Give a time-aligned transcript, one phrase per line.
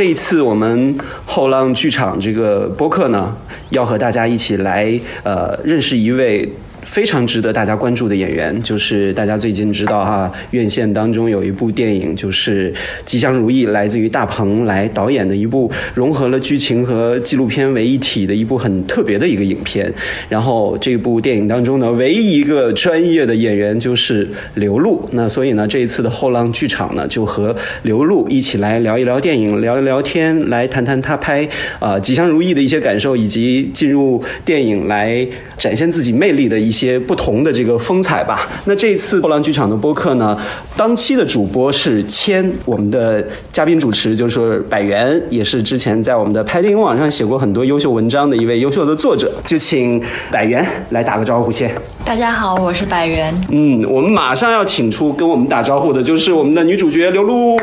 [0.00, 3.36] 这一次我们后浪剧场这个播客呢，
[3.68, 6.50] 要和大家一起来呃认识一位。
[6.90, 12.72] 非常值得大家关注的演员，就是大家最近知道哈，院线当中有一部电影，就是
[13.04, 19.88] 《吉祥如意》，来自于大鹏来导演的一部融合了剧情和纪录片为一体的一部很特别的一个影片。
[20.28, 25.08] 然后这部电影当中呢，唯一一个专业的演员就是刘露。
[25.12, 35.24] 那所以呢，这一次的后浪剧场呢，就和刘露一起来聊一聊电影，聊一聊天，来谈谈他拍啊《吉祥如意》的一些感受，以及进入电影来
[35.56, 36.68] 展现自己魅力的一。
[36.68, 38.48] 些些不同的这个风采吧。
[38.64, 40.38] 那这一次后浪剧场的播客呢，
[40.76, 43.22] 当期的主播是千，我们的
[43.52, 49.30] 嘉宾主持就是百元，也是之前在我们的拍电影网上写过很多优秀文章的一位优秀的作者。
[49.44, 51.70] 就请百元来打个招呼先。
[52.04, 53.34] 大家好，我是百元。
[53.50, 57.56] 嗯，我们马上要请出跟我们打招呼的，就是我们的女主角刘露。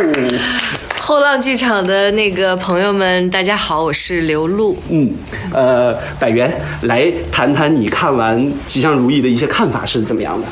[1.08, 4.77] 后浪剧场的那个朋友们，大家好，我是刘露。
[4.89, 5.09] 嗯，
[5.53, 10.45] 呃，百元来谈谈你看完《吉祥如意》的一些看法是怎么样的？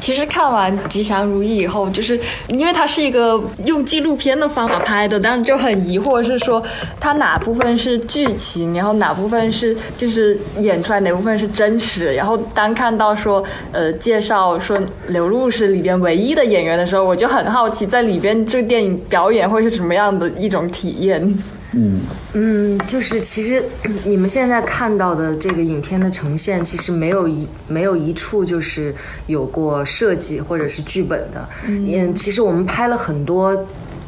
[0.00, 2.18] 其实看完《吉祥如意》以后，就是
[2.48, 6.62] 因为它是一个用纪录片的方法拍的，但是就很疑惑，是说
[6.98, 12.14] 它哪部分是剧情，然后哪部分是就是演出来，哪部分是真实。
[12.14, 21.38] 然后当看到说呃介绍说刘露是里边唯一的演员的时候，我就很好奇，在里边这个电影表演会是什么样的一种体验。
[21.72, 22.00] 嗯
[22.32, 23.62] 嗯，就是其实
[24.04, 28.94] 你们现在看到的这个影片的呈现，其实没有一没有一处就是
[29.26, 31.48] 有过设计或者是剧本的。
[31.66, 33.54] 嗯，其实我们拍了很多，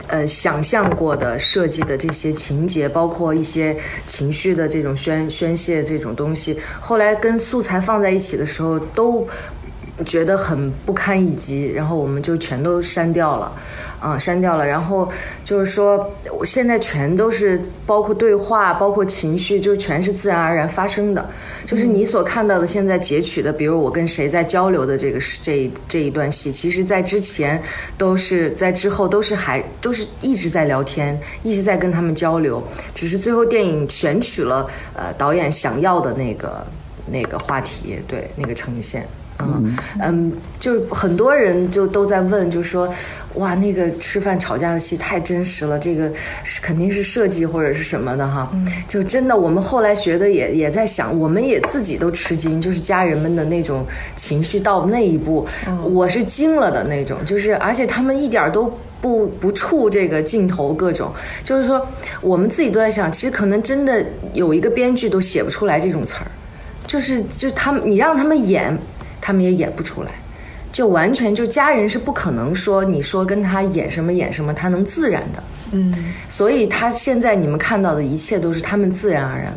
[0.06, 9.27] 呃，想象过的设计的这些情节，包括一些情绪的这种宣宣泄这种东西，后来跟素材放在一起的时候，都
[10.06, 13.52] 觉得很不堪一击，然后我们就全都删掉了。
[14.01, 14.67] 啊，删掉了。
[14.67, 15.09] 然后
[15.45, 21.29] 就是说，我现在全都是包括对话，包括情绪，就全是自然而然发生的。
[21.67, 27.63] 就是你所看到的现在截取的，比如我跟谁在交流的这个这这一段戏，其实在之前
[27.97, 32.63] 都是在之后都是还都是一直在聊天，一直在跟他们交流。
[32.95, 34.67] 只是最后电影选取了
[34.97, 36.67] 呃导演想要的那个
[37.07, 39.07] 那个话题，对那个呈现。
[39.40, 42.92] 嗯嗯，就很多人就都在问，就说，
[43.34, 46.11] 哇，那个吃饭吵架的戏太真实了，这个
[46.45, 48.50] 是肯定是设计或者是什么的哈。
[48.86, 53.86] 就真的，我们后来学的也也在想，我们也自己都吃惊，就是家人们的那种
[54.17, 55.46] 情绪到那一步，
[55.90, 61.12] 我是惊了的那种，就是而且他们一点都不不触这个镜头，各种
[61.42, 61.86] 就是说，
[62.20, 66.27] 我们自己都在想，其实可能真的有一个编剧都写不出来这种词儿，
[66.86, 68.77] 就是就他们你让他们演。
[69.20, 70.11] 他们也演不出来，
[70.73, 75.42] 就完全就家人是不可能说你说跟他演什么演什么，他能自然的，
[75.73, 75.92] 嗯，
[76.29, 79.53] 所以他现在你们看到的一切都是他们自然而然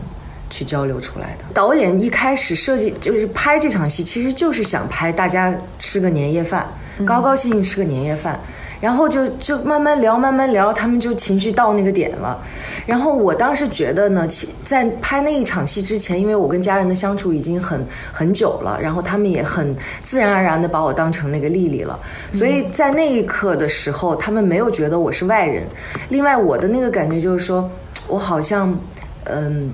[0.49, 1.45] 去交流出来的。
[1.53, 6.67] 导演一开始设计就是拍这场戏，其实就是想拍大家吃个年夜饭，
[7.05, 8.39] 高高兴兴吃个年夜饭。
[8.83, 12.37] 然后就就慢慢聊，慢慢聊，他们就情绪到那个点了。
[12.85, 21.97] 然后我当时觉得呢，其在拍那一场戏之前，因为我跟家人的相处已经很很久了，然后他们也很自然而然的把我当成那个丽丽了。
[22.33, 25.65] 所以在那一刻的时候，他们没有觉得我是外人。
[26.09, 27.71] 另外，我的那个感觉就是说，
[28.09, 28.77] 我好像，
[29.23, 29.71] 嗯，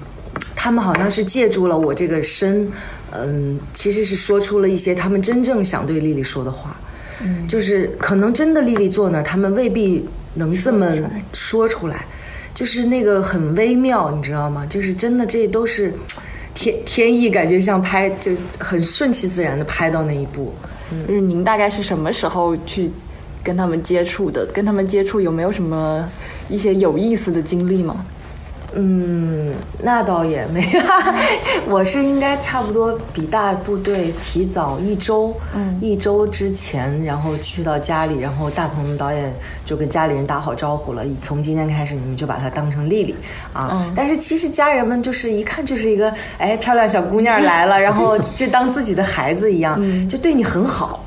[0.54, 2.72] 他们好像是借助了我这个身，
[3.12, 6.80] 嗯，其实是说出了一些他们真正想对丽丽说的话。
[7.48, 10.88] 就是可能真的丽丽坐那儿，他们未必能这么
[11.34, 12.06] 说出来，
[12.54, 14.66] 就是那个很微妙，你知道吗？
[14.68, 15.94] 就是真的，这都是
[16.54, 20.54] 天天意，感觉像拍就很顺其自然的拍到那一步。
[21.08, 22.90] 就是您大概是什么时候去
[23.44, 24.46] 跟他们接触的？
[24.48, 26.10] 跟他们接触有没有什么
[26.50, 28.06] 一些有意思的经历吗？
[28.76, 30.80] 嗯，那倒也没有，
[31.68, 39.34] 我是应该差不多比大部队提早一周，嗯，一周之前，然后去到家里，然后大鹏导演
[39.66, 43.16] 就跟家里人打好招呼了，从今天开始你们就把她当成丽丽
[43.54, 43.92] 啊。
[43.96, 51.04] 但是其实家人们就是一看就是一个哎漂亮小姑娘来了，然后就当自己的孩子一样，就对你很好。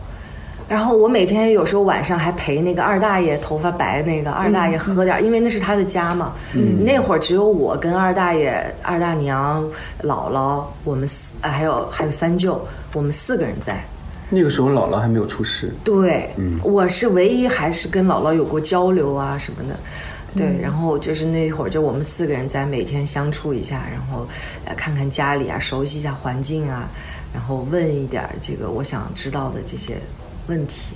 [0.73, 6.33] 然后我每天有时候晚上还陪那个二大爷，头发白那个二大爷喝点，因为那是他的家嘛。
[6.81, 9.63] 那会儿只有我跟二大爷、二大娘、
[10.03, 12.59] 姥姥，我们四还有还有三舅，
[12.95, 13.85] 我们四个人在。
[14.31, 15.75] 那个时候姥姥还没有出世。
[15.85, 16.31] 对，
[16.63, 19.79] 我是唯一还是跟姥姥有过交流啊什么的。
[20.35, 24.27] 对，然后就是那会儿就我们四个人在每天相处一下，然后
[24.65, 26.89] 呃看看家里啊，熟悉一下环境啊，
[27.35, 29.99] 然后问一点这个我想知道的这些。
[30.47, 30.95] 问题，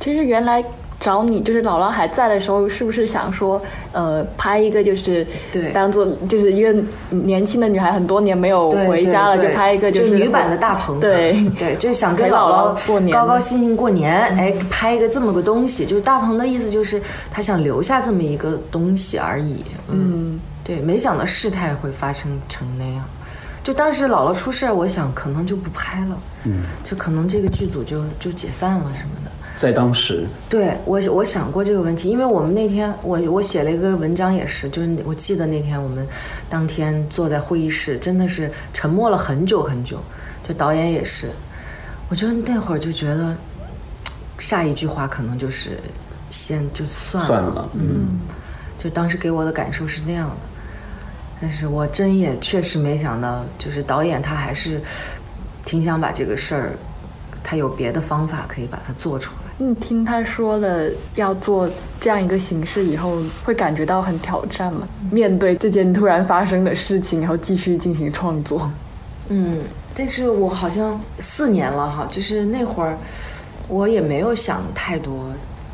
[0.00, 0.64] 其实原来
[1.00, 3.60] 找你，就是姥姥还在的时候，是不是想说，
[3.90, 5.70] 呃，拍一个就是对。
[5.72, 6.72] 当做就是一个
[7.10, 11.32] 年轻的女孩，很多年没有回家了，就拍一个就是女版的大鹏，对。
[11.58, 13.12] 对，就是想跟姥姥姥过年。
[13.12, 23.04] 高高兴兴过年，哎，拍一个这么个东西，就是大鹏的意思就是他想留下这么一个东西而已，嗯，对，没想到事态会发生成那样。
[23.62, 29.30] 就当时姥姥出事儿，我想可能就不拍了，嗯，就可能这个剧组就就解散了什么的。
[29.54, 36.08] 在当时，对我，我想过这个问题，因为我们那天我我写了一个文章，也是，就是我记得那天我们
[36.48, 39.98] 当天坐在会议室，真的是沉默了很久很久，
[40.42, 41.30] 就导演也是，
[42.08, 43.36] 我就那会儿就觉得，
[44.38, 45.78] 下一句话可能就是
[46.30, 48.18] 先就算了，算了，嗯，
[48.78, 50.36] 就当时给我的感受是那样的，
[51.42, 54.80] 但是我真也确实没想到，就是导演他还是
[55.64, 56.72] 挺想把这个事儿，
[57.42, 59.52] 他有别的方法可以把它做出来。
[59.58, 61.68] 你听他说了要做
[62.00, 64.86] 这样一个形式以后，会感觉到很挑战吗？
[65.10, 68.70] 面对这件突然发生的事情，然后继续进行创作。
[69.28, 69.58] 嗯，
[69.96, 72.96] 但是我好像四年了哈，就是那会儿
[73.66, 75.26] 我也没有想太多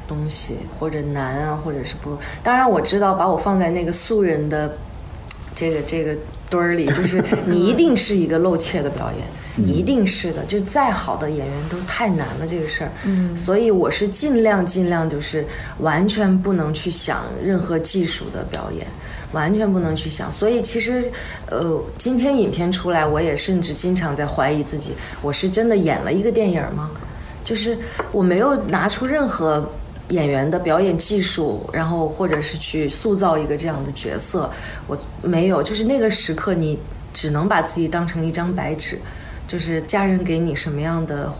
[0.06, 2.16] 东西，或者难啊，或者是不。
[2.42, 4.70] 当然我知道，把我放在那个素人的
[5.58, 6.14] 这个这个
[6.48, 10.44] 堆儿里，就是 你一定是一个露怯的表演，一定是的。
[10.44, 15.44] 就再好的演员都太难了这个事儿，嗯，所以我是尽量尽量就是
[15.80, 18.86] 完全不能去想任何技术的表演。
[19.32, 21.04] 完全不能去想，所以其实，
[21.50, 26.90] 呃，今天影片出来，我也甚至经常在怀疑自己，我是真的演了一个电影吗？
[27.44, 27.76] 就是
[28.10, 29.70] 我没有拿出任何
[30.10, 34.50] 演员的表演技术，然后或者是去塑造一个这样的角色，
[34.86, 35.62] 我没有。
[35.62, 36.78] 就是那个时刻，你
[37.12, 38.98] 只能把自己当成一张白纸，
[39.46, 41.32] 就是家人给你什么样的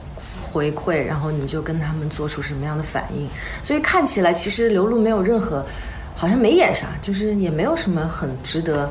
[0.50, 3.28] 回馈，然后你就跟他们做出什么样的反应。
[3.62, 5.64] 所以看起来，其实刘露没有任何。
[6.20, 8.90] 好像没演啥，就是也没有什么很值得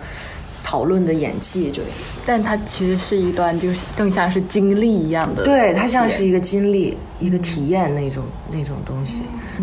[0.67, 1.81] 讨论的演技，就。
[2.25, 5.45] 但它其实是一段，就是更像是经历一样的。
[5.45, 8.21] 对，它像是一个经历、一个体验那种
[8.51, 9.21] 那种东西。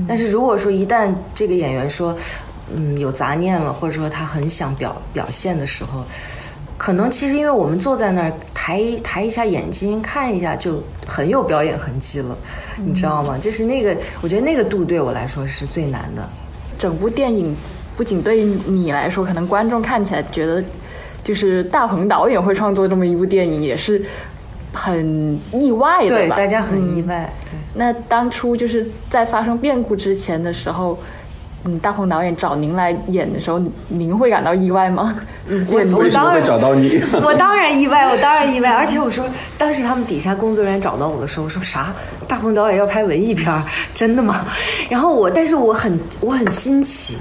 [0.09, 2.17] 但是如果说一旦这个演员说，
[2.75, 6.03] 嗯，有杂念了，或者说他很想表表现的时候，
[6.79, 12.35] 可能其实因为我们坐在那儿抬抬一下眼睛看一下，就很有表演痕迹了，
[12.83, 13.37] 你知道吗？
[13.39, 16.27] 就是那个，我觉得那个度对我来说是最难的。
[16.79, 17.55] 整部电影
[17.95, 20.65] 不仅对于你来说，可能观众看起来觉得，
[21.25, 24.01] 就是大鹏导演会创作这么一部电影，也是
[24.73, 27.33] 很意外的对，大家很意外。
[27.47, 30.99] 对，那当初就是在发生变故之前的时候，
[31.65, 35.17] 嗯，大鹏导演找您来演的时候，您会感到意外吗？
[35.49, 37.01] 我我当然找到你？
[37.23, 39.25] 我当然意外， 我当然意外，而且我说，
[39.57, 41.95] 当时他们底下工作人员找到我的时候，我说啥？
[42.27, 43.63] 大鹏导演要拍文艺片，
[43.95, 44.45] 真的吗？
[44.91, 47.17] 然后我，但是我很我很新奇，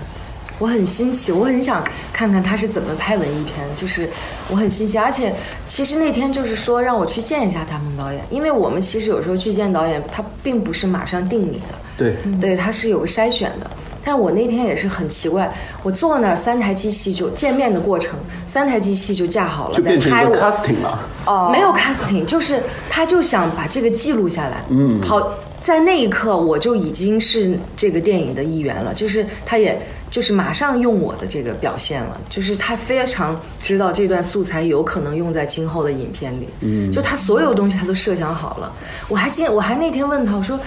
[0.60, 4.10] 我很新奇，我很想看看他是怎么拍文艺片，就是
[4.50, 5.34] 我很新奇，而且
[5.68, 13.70] 其实那天就是说让我去见一下大鹏导演，因为我们其实有时候去见导演，他并不是马上定你的，对，对，他是有个筛选的。
[14.06, 15.50] 但我那天也是很奇怪，
[15.82, 21.08] 我坐那儿三台机器就见面的过程，三台机器就架好了，就在变成 casting 了。
[21.26, 21.50] 哦。
[21.54, 24.62] 没有 casting，就是他就想把这个记录下来。
[24.68, 29.82] 嗯，好，在那一刻我就已经是这个电影的一员了，就是他也
[30.14, 36.48] 就是马上用我的这个表现了，就是他非常知道这段素材有可能用在今后的影片里。
[36.60, 38.72] 嗯，就他所有东西他都设想好了。
[39.08, 40.60] 我还记，我还那天问他，我说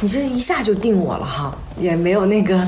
[0.00, 2.60] 你这一下就定我了哈，也没有那个。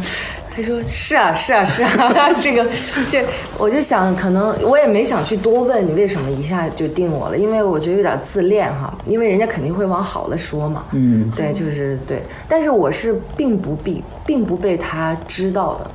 [0.53, 2.65] 他说是啊是啊是啊， 这个
[3.09, 3.25] 这
[3.59, 15.91] 我就想，可能我也没想去多问你为什么一下就定我了，因为我觉得有点自恋哈，因为人家肯定会往好了说嘛，嗯，对，就是对，但是我是并不必并不被他知道的，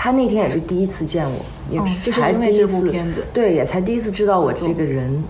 [0.00, 2.88] 他那天也是第一次见我，也是才第一次，
[3.32, 5.24] 对，也才第一次知道我这个人，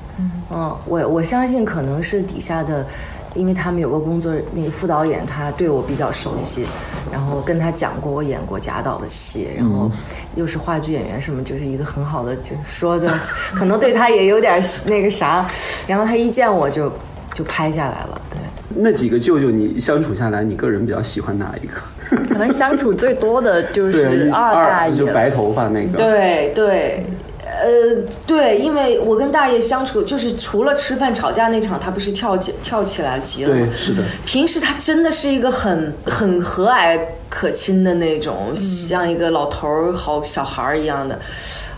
[0.51, 2.87] 嗯，我我相信可能是底下的。
[3.35, 6.67] 因为他们有个工作，那个副导演他对我比较熟悉，
[7.13, 9.89] 然后跟他讲过我演过贾导的戏，然后
[10.35, 13.17] 又是话剧演员什么，就是一个很好的，就说的
[13.55, 15.49] 可能对他也有点那个啥，
[15.87, 16.91] 然后他一见我就
[17.35, 18.28] 就拍下来了，对。
[18.71, 22.27] 那几个舅舅，你相处下来，你个人比较喜欢哪一个？
[22.29, 24.97] 可能相处最多的就，是二大爷。
[24.97, 25.97] 就白头发那个。
[25.99, 27.05] 对对，
[27.45, 33.67] 呃，对，因为我跟大爷相处，就是除了吃饭吵架那场，他不是跳起跳起来急了吗？
[33.67, 34.03] 对，是的。
[34.25, 36.99] 平时他真的是一个很很和蔼
[37.29, 41.19] 可亲的那种，像一个老头儿、好小孩儿一样的。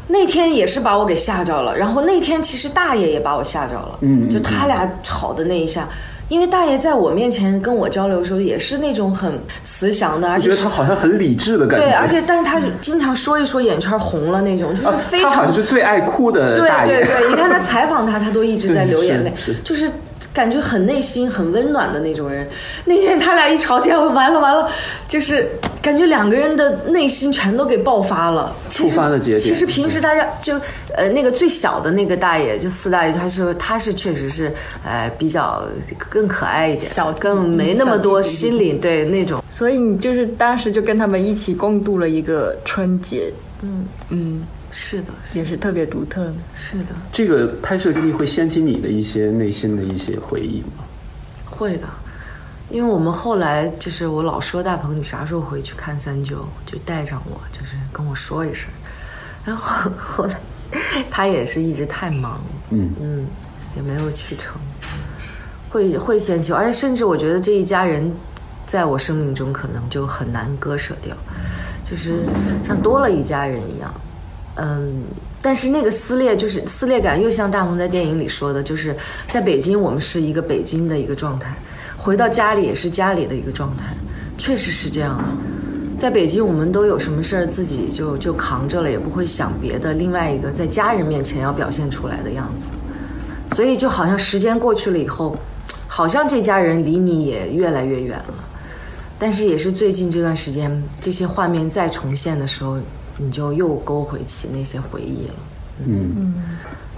[0.08, 5.88] 那天也是把我给吓着了，然后那天其实大爷也把我吓着了，嗯嗯就他俩吵的那一下，
[6.30, 9.32] 因为大爷在我面前跟我交流的时候，也是那种很
[9.64, 11.86] 慈祥的，而且觉得且他好像很理智的感觉。
[11.86, 17.02] 对，而且但是他经常说一说眼圈红了那种，就是啊非常他好像是最爱哭的对大爷。
[17.02, 19.32] 对对，你看他采访他，他都一直在流眼泪
[19.64, 19.90] 就是
[20.32, 22.48] 感觉很内心、很温暖的那种人。
[22.84, 24.70] 那天他俩一吵架，完了完了，
[25.08, 25.50] 就是
[25.82, 28.54] 感觉两个人的内心全都给爆发了。
[28.68, 30.54] 其实触发的节点其实平时大家就
[30.94, 34.52] 呃那个最小的那个大爷，就四大爷，他说他是确实是
[34.84, 35.62] 呃比较
[36.08, 39.42] 更可爱一点，小更没那么多心理对那种。
[39.50, 46.34] 所以你就是当时就跟他们一起共度了一个春节，嗯嗯，是的，也是特别独特的。
[46.54, 50.84] 是的，这个拍摄经历会掀起你的一些内心的一些回忆吗？
[51.44, 51.86] 会的。
[52.70, 58.70] 因为我们后来就是我老说大鹏，你啥时候回去看三九，就带上我，就是跟我说一声。
[59.44, 60.38] 然后后来
[61.10, 63.26] 他也是一直太忙，嗯嗯，
[63.74, 64.54] 也没有去成，
[65.68, 68.08] 会会掀起，而且甚至我觉得这一家人
[68.66, 71.16] 在我生命中可能就很难割舍掉，
[71.84, 72.22] 就是
[72.62, 73.92] 像多了一家人一样，
[74.56, 75.04] 嗯。
[75.42, 78.94] 但是那个撕裂，就是撕裂感，又像大鹏在电影里说的，就是
[79.26, 81.56] 在北京，我们是一个北京的一个状态，
[81.96, 83.84] 回到家里也是家里的一个状态，
[84.36, 85.24] 确实是这样的。
[85.96, 89.94] 在北京，我们都有什么事儿自己就就扛着了，也不会想别的。
[89.94, 92.70] 另外一个，在家人面前要表现出来的样子，
[93.54, 95.34] 所以就好像时间过去了以后，
[95.88, 98.34] 好像这家人离你也越来越远了。
[99.18, 102.78] 但是也是最近这段时间，这些画面再重现的时候，
[103.20, 105.34] 你就又勾回起那些回忆了。
[105.86, 106.34] 嗯。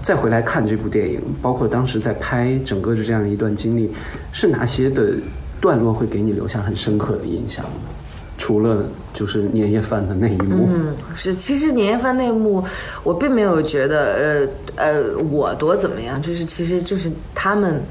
[0.01, 3.89] 再回来看这部电影，包括当时在拍整个的这样一段经历，
[4.33, 5.13] 是哪些的
[5.61, 7.89] 段落会给你留下很深刻的印象呢？
[8.37, 12.61] 除了就是年夜饭的那一幕，嗯，是，其实年夜饭那一幕，
[13.01, 17.81] 我并没有觉得呃呃我多怎么样，就是其实就是他们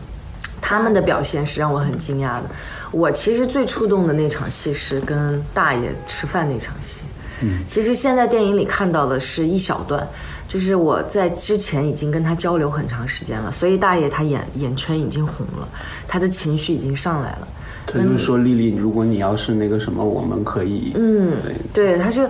[0.60, 2.50] 他们的表现是让我很惊讶的。
[2.90, 7.04] 我其实最触动的那场戏是跟大爷吃饭那场戏。
[7.42, 10.06] 嗯，其实现在电影里看到的是一小段，
[10.48, 15.68] 就是我在之前已经跟他交流很长时间了，所以大爷他眼眼圈已经红了，
[16.06, 17.48] 他的情绪已经上来了。
[17.84, 21.36] 他就是说丽丽，如果你要是那个什么，我们可以，嗯，
[21.74, 22.22] 对，他就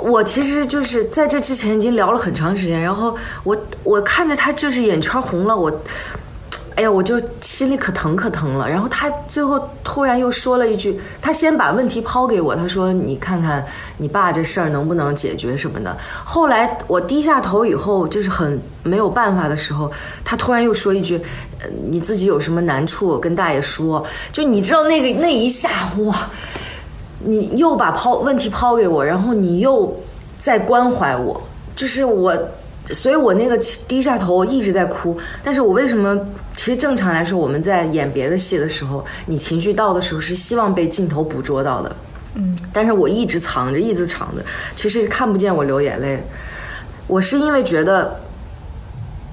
[0.00, 5.80] 我其实就是在这之前已经聊了很长时间，然后我我看着他就是眼圈红了，我。
[6.78, 8.70] 哎呀，我就心里可疼可疼了。
[8.70, 13.64] 然后他最后突然又说了一句，他先把问题抛给我，他说：“你看看
[13.96, 19.90] 你爸这事儿能不能解决什么的。”后来我低下头以后，就是很没有办法的时候，
[20.24, 21.20] 他突然又说一句
[21.58, 26.30] ：“呃，你自己有什么难处跟大爷说。”就你知道那个 那一下，哇！
[27.24, 29.96] 你又把抛问题抛给我，然后你又
[30.38, 31.42] 在关怀我，
[31.74, 32.32] 就是我，
[32.92, 33.58] 所以我那个
[33.88, 35.18] 低下头，我一直在哭。
[35.42, 36.16] 但是我为什么？
[36.58, 41.96] 其实正常来说，我们在演别的戏的时候，你情绪到的时候是希望被镜头捕捉到的，
[42.34, 42.52] 嗯。
[42.72, 44.42] 但是我一直藏着，一直藏着，
[44.74, 46.20] 其实看不见我流眼泪。
[47.06, 48.18] 我是因为觉得，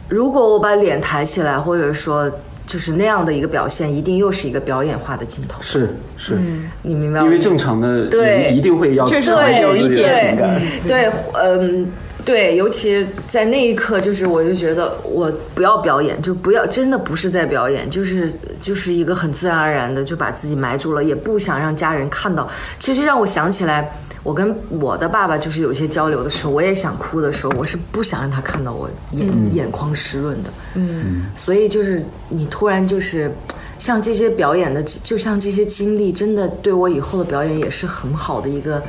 [0.07, 2.31] 如果我把脸抬起来，或者说
[2.67, 5.59] 就是那样的一个表现，一定又是一个表演化的镜头。
[5.61, 6.37] 是是，
[6.83, 7.25] 你明白吗？
[7.25, 10.61] 因为正常的对人一定会要确实强调自己的有一点情感。
[10.87, 11.87] 对， 嗯，
[12.25, 22.49] 对，尤其在那一刻，就是我就觉得我不要表演，就不要，真的不是在表演，就是就是一个很自然而然的就把自己埋住了，也不想让家人看到。
[22.79, 30.49] 其实让我想起来，我跟我的爸爸就是有些交流的时候，我也想哭的时候，我是不想让他看到我眼、眼眶湿润的。
[30.73, 33.31] 嗯，所以就是你突然就是。
[33.77, 38.81] 像这些表演的，就像这些经历，真的对我以后的表演也是很好的一个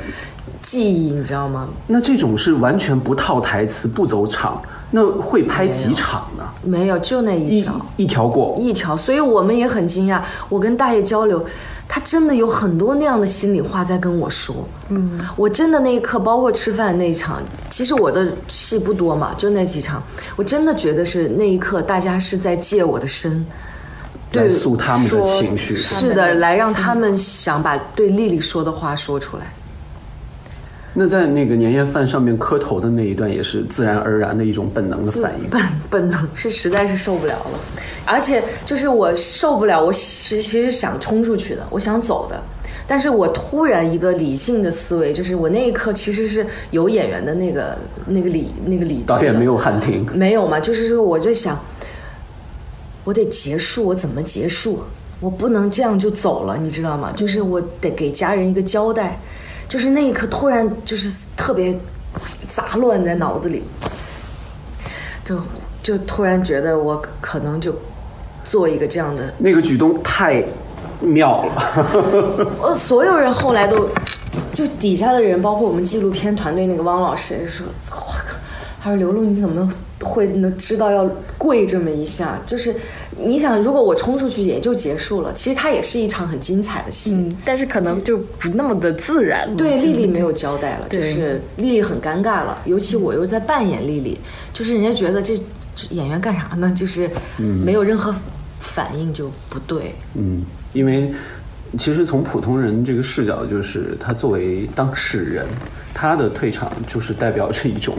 [0.67, 1.69] 记忆，你知道吗？
[1.87, 6.43] 那这种是完全不套台词、不走场，那会拍几场呢？
[6.65, 8.57] 没有，就那一一条，一条过。
[8.59, 8.97] 一条。
[8.97, 10.21] 所以我们也很惊讶。
[10.49, 11.45] 我跟大爷交流，
[11.87, 14.57] 他真的有很多那样的心里话在跟我说。
[14.89, 20.03] 嗯，我真的那一刻，包括吃饭那一场，其实我的戏不多嘛，就那几场，
[20.35, 23.47] 我真的觉得是那一刻，大家是在借我的身。
[24.33, 29.47] 来对诉他们的情绪是的，来让他们想把对丽丽说的话说出来。
[30.99, 35.51] 那在那个年夜饭上面磕头的那一段，也是自然而然的一种本能的反应。
[35.51, 37.61] 本本能是实在是受不了了，
[38.07, 42.43] 而且就是我受不了，我其其实想冲出去的，我想走的，
[42.87, 47.77] 但是我突然一个理性的思维，就是我那一刻其实是有演员的那个
[48.07, 51.63] 那个理那个理导演没有喊停，没有嘛，就是说我在想，
[53.05, 54.83] 我得结束，我怎么结束？
[55.21, 57.13] 我不能这样就走了，你知道吗？
[57.15, 59.21] 就是我得给家人一个交代。
[59.69, 61.77] 就是那一刻突然就是特别
[62.49, 63.63] 杂乱在脑子里，
[65.25, 65.41] 就
[65.83, 67.75] 就突然觉得我可能就
[68.45, 69.35] 做一个这样的。
[69.39, 70.45] 那个举动太
[71.01, 72.47] 妙了。
[72.63, 73.89] 呃，所有人后来都，
[74.53, 78.37] 就底下的人，包括我们纪录片团队那个汪老师说：“我靠，
[78.83, 79.69] 他说刘露你怎么
[80.01, 82.39] 会能知道要跪这么一下？
[82.47, 82.75] 就是
[83.19, 87.15] 你想，如果我冲出去也就结束了，其实它也是一场很精彩的戏。
[87.15, 89.57] 嗯，但是可能就不那么的自然了。
[89.57, 94.19] 对，丽丽没有交代了，就是丽丽很尴尬了，尤其我又在扮演丽丽，
[94.53, 95.37] 就是人家觉得这
[95.75, 96.73] 这演员干啥呢？
[96.77, 98.15] 就是没有任何
[98.59, 99.95] 反应就不对。
[100.15, 101.11] 嗯，因为
[101.79, 105.47] 其实从普通人这个视角，就是他作为当事人，
[105.95, 107.97] 他的退场就是代表着一种，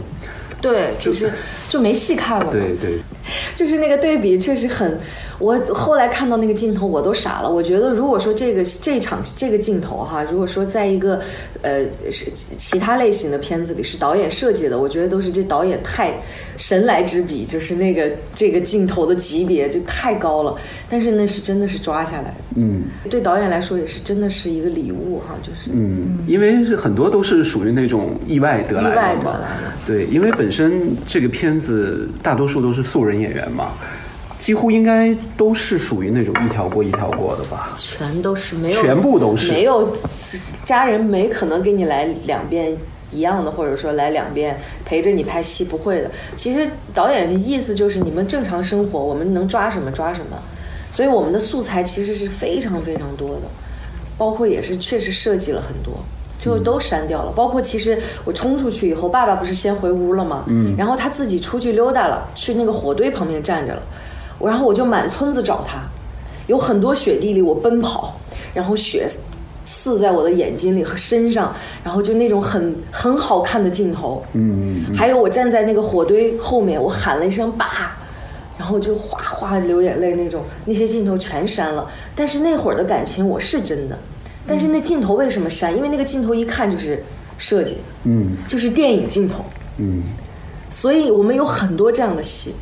[0.60, 1.30] 对，就是
[1.68, 2.50] 就没细看了。
[2.50, 2.98] 对对，
[3.54, 4.98] 就是那个对比确实很，
[5.38, 7.50] 我后来看到那个镜头我都傻了。
[7.50, 11.20] 我觉得如果说这个这场这个镜头哈，如果说在一个
[11.62, 16.12] 呃是其他类型的片子里是导演设计的，我觉得都是这导演太
[16.56, 20.56] 神来之笔，就是那个这个镜头的级别就太高了。
[20.88, 29.72] 但是那是真的是抓下来的，嗯对导演来说也是真的是一个礼物哈，就是嗯，因为是很多都是属于那种意外得来的意外得来的。
[29.86, 33.72] 对，因为本身这个片子大多数都是素人演员嘛，
[34.38, 37.72] 几乎应该都是属于那种一条过一条过的吧。
[37.76, 39.92] 全都是没有，全部都是没有
[40.64, 42.76] 家人没可能给你来两遍
[43.10, 46.10] 一样的，或者说来两遍陪着你拍戏，不会的。
[46.36, 50.36] 其实导演的意思就是你们正常生活，我们能抓什么抓什么，
[50.92, 53.42] 所以我们的素材其实是非常非常多的，
[54.16, 55.94] 包括也是确实设计了很多。
[56.38, 60.44] 就都删掉了，包括其实我冲出去以后，爸爸不是先回屋了吗？
[60.46, 63.82] 嗯，然后他自己出去溜达了，去那个火堆旁边站着了，
[64.38, 65.82] 我然后我就满村子找他，
[66.46, 68.16] 有很多雪地里我奔跑，
[68.54, 69.08] 然后雪
[69.66, 71.54] 刺在我的眼睛里和身上，
[71.84, 74.22] 然后就那种很很好看的镜头。
[74.32, 77.96] 嗯，还有我站在那个火堆后面，我喊了一声“爸”，
[78.56, 81.86] 然后就哗哗流眼泪那种，那些镜头全删了。
[82.14, 83.98] 但是那会儿的感情我是真的，
[84.48, 85.76] 但是那镜头为什么删？
[85.76, 87.00] 因为那个镜头一看就是
[87.36, 89.44] 设计的，嗯就是电影镜头，
[89.76, 90.02] 嗯，
[90.70, 92.54] 所以我们有很多这样的戏。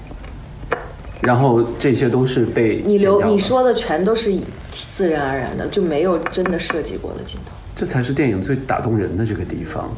[1.23, 4.31] 然后这些都是被你留你说的全都是
[4.71, 7.53] 自然而然的，就没有真的设计过的镜头。
[7.75, 9.91] 这才是电影最打动人的这个地方。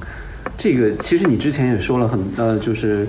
[0.57, 3.07] 这个其实你之前也说了很呃，就是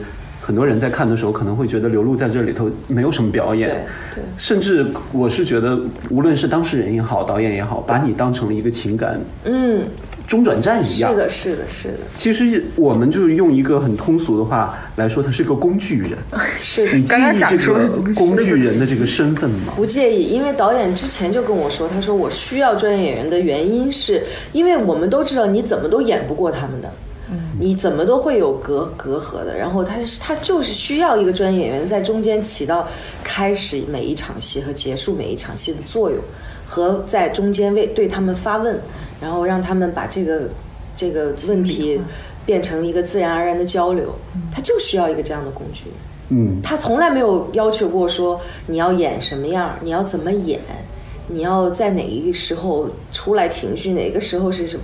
[0.49, 3.77] 很多人在看的时候可能会觉得刘露在这里头没有什么表演，对
[4.15, 9.87] 对甚至我是觉得无论是当事人也好，导演也好，把你当成了一个情感嗯，
[10.25, 11.11] 中转站一样。
[11.11, 16.13] 是的，是的，是的，其实我们就是用一个很通俗的话来说，他是个工具人。
[16.59, 17.03] 是的你。
[17.03, 19.73] 介意这个工具人的这个身份吗？
[19.75, 26.91] 不介意，因为导演之前就跟我说，他说我需要专业演员的原因是，因为我们都知道你怎么都演不过他们的，
[27.59, 29.55] 你怎么都会有隔隔阂的。
[29.57, 32.87] 然后他他就是需要一个专业演员在中间起到
[33.23, 36.19] 开始每一场戏和结束每一场戏的作用，
[36.67, 38.79] 和在中间为对他们发问，
[39.21, 40.49] 然后让他们把这个
[40.95, 41.99] 这个问题
[42.45, 44.13] 变成一个自然而然的交流。
[44.51, 45.83] 他就需要一个这样的工具。
[46.31, 50.59] 嗯，他从来没有要求过说你要演什么样，你要怎么演，
[51.27, 54.83] 你要在哪一个时候出来情绪，哪个时候是什么，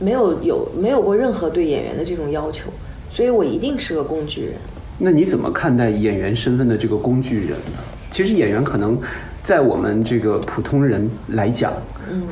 [0.00, 2.70] 没有有没有过任何对演员的这种要求，
[3.10, 4.54] 所以我一定是个工具人。
[4.98, 7.78] 那你怎么看待演员身份的这个工具人呢？
[8.10, 8.98] 其实演员可能
[9.42, 11.72] 在我们这个普通人来讲，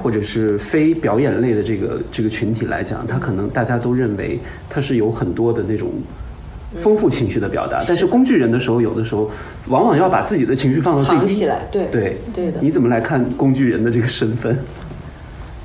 [0.02, 5.88] 或者是非表演类的这个这个群体来讲，他可能大家都认为他是有很多的那种
[6.76, 9.30] 丰富情绪的表达，但是工具人的时候，有的时候
[9.68, 14.58] 往往要把自己的情绪放到最低藏起来，对对对的你怎么来看工具人的这个身份？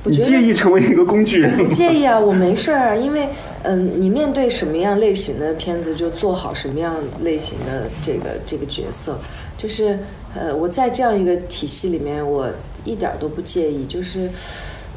[0.06, 1.74] 你介意成为一个工具人不？
[1.74, 3.28] 介意啊，我没事儿啊，因为
[3.64, 9.18] 嗯，你面对什么样类型的片子，就做好什么样类型的这个这个角色，
[9.58, 9.98] 就是
[10.36, 12.50] 呃，我在这样一个体系里面，我
[12.84, 14.30] 一点儿都不介意，就是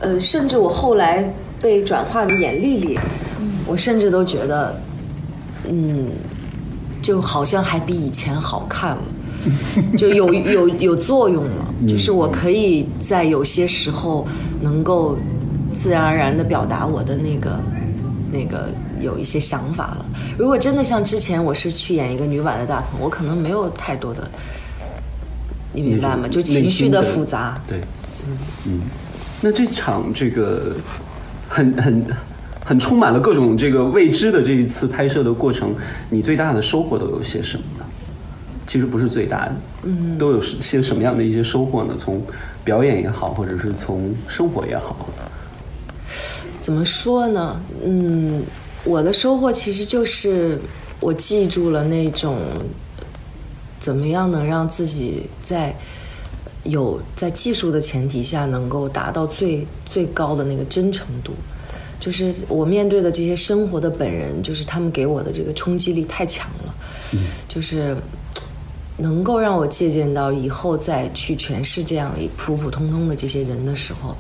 [0.01, 2.99] 呃，甚至我后来被转化为演丽丽，
[3.67, 4.81] 我甚至都觉得，
[5.69, 6.11] 嗯，
[7.01, 9.03] 就好像还比以前好看了。
[9.97, 14.27] 就有有有作用了，就是我可以在有些时候
[14.61, 15.17] 能够
[15.73, 17.61] 自然而然的表达我的那个
[18.33, 18.69] 那个
[19.01, 20.07] 有一些想法了。
[20.39, 24.29] 如果真的像之前我是去演一个女版的大鹏，我可能没有太多的，
[25.73, 26.27] 你明白吗？
[26.29, 27.61] 就情绪的复杂。
[27.69, 27.81] 对，
[28.65, 28.81] 嗯，
[29.41, 30.75] 那这场这个
[31.49, 32.07] 很很
[32.65, 35.75] 很充满了各种这个未知的这一次拍摄的过程，
[36.11, 37.86] 你最大的收获都有些什么呢？
[38.67, 41.95] 其实不是最大的，嗯，都有些什么样的一些收获呢？
[41.97, 42.21] 从
[42.65, 45.09] 表演也好，或者是从生活也好，
[46.59, 47.61] 怎么说呢？
[47.85, 48.43] 嗯，
[48.85, 50.59] 我的收获其实就是
[50.99, 52.39] 我记住了那种
[53.79, 55.75] 怎么样能让自己在
[56.65, 61.33] 有在技术的前提下能够达到最最高的那个真诚度。
[61.99, 66.75] 就是我面对的这些生活的本人，就是他们给我的这个冲击力太强了，
[67.49, 67.97] 就是
[68.97, 74.17] 能够让我借鉴到以后再去诠释这样一普普通通的这些人的时候，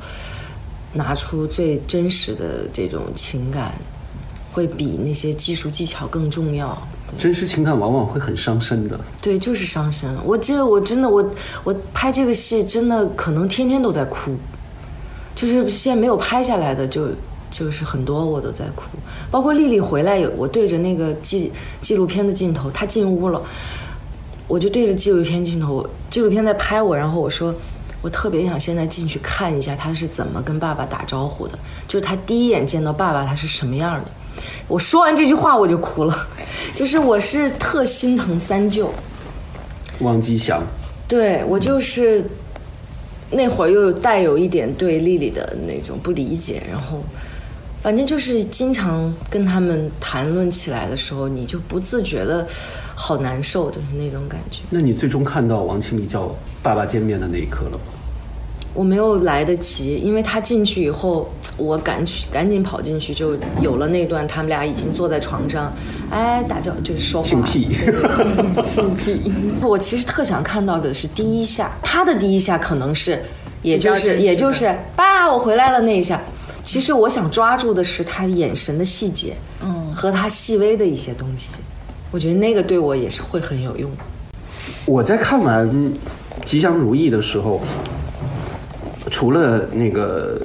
[0.93, 3.73] 拿出最真实的这种情感，
[4.53, 6.77] 会比那些技术技巧更重要。
[7.17, 8.99] 真实情感往往会很伤身的。
[9.23, 10.11] 对，就是伤身。
[10.25, 11.25] 我记得我真的我
[11.63, 14.35] 我拍这个戏真的可能天天都在哭，
[15.35, 17.09] 就是现在没有拍下来的就
[17.49, 18.83] 就是很多我都在哭，
[19.31, 23.41] 包括丽丽回来有我对着那个纪纪录片的镜头，她进屋了，
[24.49, 27.55] 我就对着纪录片镜头，纪录片在拍我，然后我说
[28.01, 34.11] 我特别想现在进去看一下他是怎么跟爸爸打招呼的，就是他第一眼见到爸爸他是什么样的。
[34.69, 36.27] 我说完这句话我就哭了，
[36.77, 38.93] 就是我是特心疼三舅。
[40.01, 40.63] 汪吉祥，
[41.09, 42.23] 对我就是
[43.31, 47.03] 那会儿又带有一点对丽丽的那种不理解，然后
[47.87, 52.45] 反正就是经常跟他们谈论起来的时候，你就不自觉的
[52.97, 54.63] 好难受，就是那种感觉。
[54.71, 57.85] 那你最终看到王清丽叫爸爸见面的那一刻了吗？
[58.75, 65.73] 我没有来得及，因为他进去以后，我赶去赶紧跑进去，就有了那段他们俩已经坐在床上，
[66.11, 69.33] 哎，打叫就是说话，庆屁对对对 庆屁。
[69.63, 73.23] 我其实特想看到的是第一下，他的第一下可能是，
[73.63, 76.21] 也就是也就是爸，我回来了那一下。
[76.67, 81.59] 其实我想抓住的是他眼神的细节，嗯，和他细微的一些东西，
[82.11, 83.89] 我觉得那个对我也是会很有用。
[84.85, 85.71] 我在看完
[86.45, 87.61] 《吉祥如意》的时候，
[89.13, 90.43] 除了那个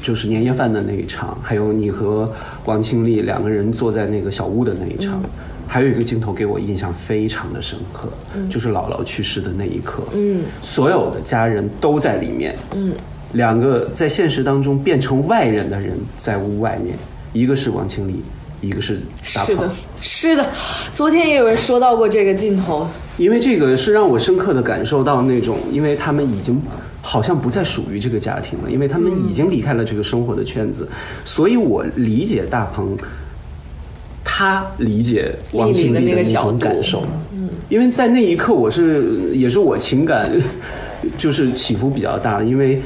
[0.00, 2.32] 就是年夜饭的那一场，还有你和
[2.64, 5.20] 王庆丽两个人坐在那个小屋的那一场，
[5.66, 8.08] 还有一个镜头给我印象非常的深刻，
[8.48, 12.94] 就是姥姥去世的那一刻，嗯，所有的家人都在里面，嗯，
[13.36, 16.96] 两个在现实当中变成外人的人在屋外面，
[17.34, 18.22] 一个是王清丽，
[18.62, 18.98] 一个是
[19.34, 19.70] 大鹏是的，
[20.00, 20.46] 是的，
[20.94, 26.58] 昨天也有人说到过这个镜头，因为这个是让我深刻的感受到那种，因为他们已经
[27.02, 30.88] 好像不再属于这个家庭了，因为他们已经离开了这个生活的圈子，
[31.22, 32.96] 所以我理解大鹏，
[34.24, 40.30] 他理解王清丽的那种感受，嗯，因为在那一刻我是也是我情感
[41.18, 42.80] 就是起伏比较大，因为。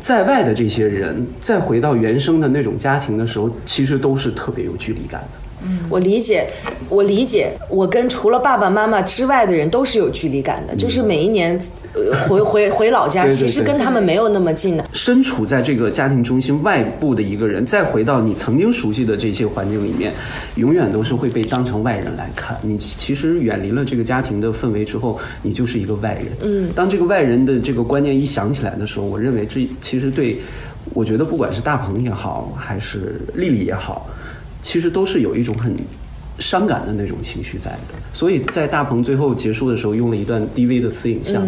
[0.00, 5.43] 在外的这些人，再回到原生的那种家庭的时候，其实都是特别有距离感的。
[5.88, 6.46] 我理解，
[6.88, 11.58] 我理解，我跟除了爸爸妈妈之外的人都是有距离感的，就是每一年，
[11.94, 14.84] 呃，回回回老家，对对其实跟他们没有那么近的。
[14.92, 20.12] 身处在这个家庭中心外部的一个人，再回到你曾经熟悉的这些环境里面，
[20.56, 22.58] 永远都是会被当成外人来看。
[22.62, 26.26] 你其实远离了这个家庭的氛围之后，你就是一个外人。
[26.42, 30.38] 嗯，当这个外人的这个观念一想起来的时候，我认为这其实对，
[30.92, 34.06] 我觉得不管是大鹏也好，还是丽丽也好，
[34.64, 35.72] 其实都是有一种很。
[36.40, 41.40] 伤感的那种情绪在的，所以在大鹏最后结束的时候用了一段 DV 的私影像，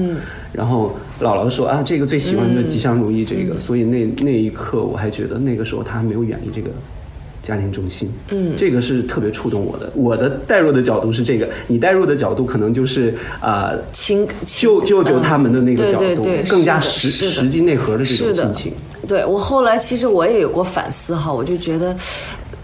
[0.53, 6.71] 然后姥姥说啊，这个最喜欢的吉祥如意这个，所以那那一刻我还觉得那个时候他还没有远离这个
[7.43, 9.91] 家庭中心，嗯，这个是特别触动我的。
[9.97, 18.73] 我的代入的角度是这个，你代入的角度可能就是啊、亲舅舅舅他们的那个角度，对对对更加实实际内核的这种亲情。
[19.09, 21.97] 对我后来其实我也有过反思哈，我就觉得。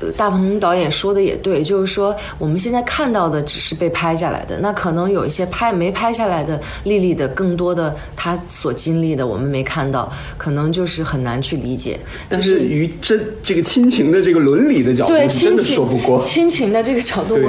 [0.02, 11.98] 呃大鹏导演说的也对，就是说我们现在看到的只是被拍下来的，那可能有一些拍没拍下来的丽丽的更多的她所经历的我们没看到，可能就是很难去理解。
[12.28, 16.18] 但是于真这个亲情的这个伦理的角度，对亲情说不过。
[16.18, 17.44] 亲情的这个角度，对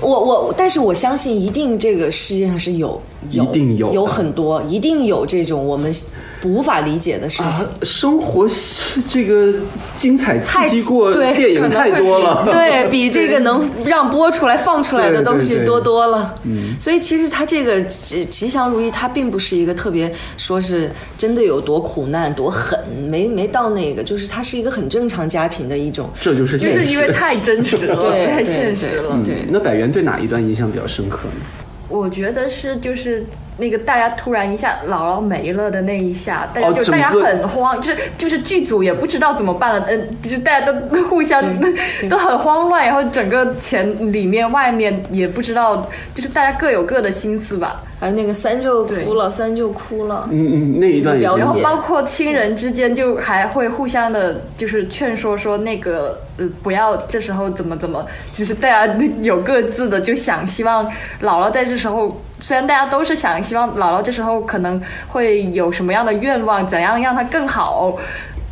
[0.00, 3.00] 我我我，但是我相信一定这个世界上是有
[3.30, 5.92] 一定有有很多，一定有这种我们
[6.44, 7.46] 无法理解的事情。
[7.46, 9.52] 啊，生活是这个
[9.94, 16.36] 精彩刺激过对电影太多了，对 比这个能让播出来、放出来的东西多多了。
[16.44, 22.78] 嗯，所以其实它这个吉吉祥如意，它并不是一个特别说是真的有多苦难、多狠，
[23.10, 26.08] 没没到那个，就是它是一个很正常家庭的一种。
[26.20, 26.84] 这就是就现实。
[26.86, 29.18] 是因为太真实了，对太现实了。
[29.24, 31.64] 对嗯那百元对哪一段印象比较深刻呢？
[31.88, 33.24] 我觉得是就是
[33.58, 40.72] 那个大家突然一下姥姥没了的那一下，大家哦就大家很慌，就是就是剧组也不知道怎么办了，嗯、就是大家都
[41.10, 41.42] 互相
[42.08, 47.82] 都很慌乱，然后整个前里面外面也不知道，就是大家各有各的心思吧。
[48.00, 51.40] 还有那个三舅哭了，三舅哭了，嗯嗯，那一段也了解。
[51.40, 60.86] 然后包括亲人之间，就还会互相的，就是劝说说那个呃不要这时候怎么怎么，就是大家有各自的就想希望
[61.22, 67.96] 姥姥在这时候，虽然大家都是想希望姥姥这时候可能会有什么样的愿望，怎样让她更好。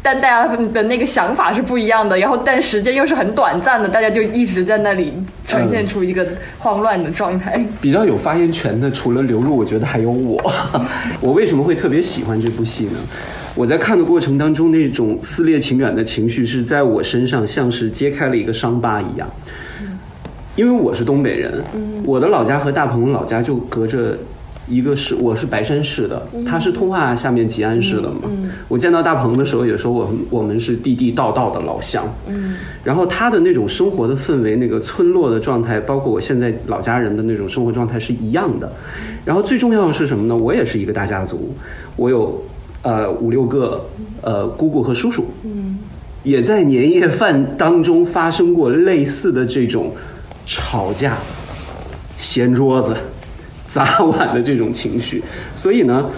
[0.03, 5.12] 但大家的那个想法是不一样的，然后但时间又是很短暂的，大家就一直在那里
[5.44, 6.25] 呈现出一个
[6.61, 7.61] 慌乱的状态。
[7.81, 10.40] 比较有发言权的，除了刘露，我觉得还有我。
[11.20, 13.01] 我为什么会特别喜欢这部戏呢？
[13.57, 19.29] 我在看的过程当中，那种撕裂情感的情绪是在我身上像是揭开了一个伤疤一样。
[20.56, 21.62] 因为我是东北人，
[22.04, 24.16] 我的老家和大鹏老家就隔着
[24.66, 28.22] 一个市，我是白山市的，他是通化下面吉安市的嘛。
[28.66, 32.10] 我见到大鹏的时候，有时候我我们是地地道道的老乡。
[32.82, 38.72] 然后他的那种生活的氛围，那个村落的状态，包括我现在老家人的那种生活状态是一样的。
[39.26, 40.34] 然后最重要的是什么呢？
[40.34, 41.52] 我也是一个大家族，
[41.96, 42.42] 我有
[42.80, 43.84] 呃五六个
[44.22, 45.26] 呃姑姑和叔叔，
[46.22, 49.92] 也在年夜饭当中发生过类似的这种
[50.46, 51.18] 吵架、
[52.16, 52.96] 掀桌子、
[53.68, 55.22] 砸碗的这种情绪，
[55.54, 56.09] 所以呢。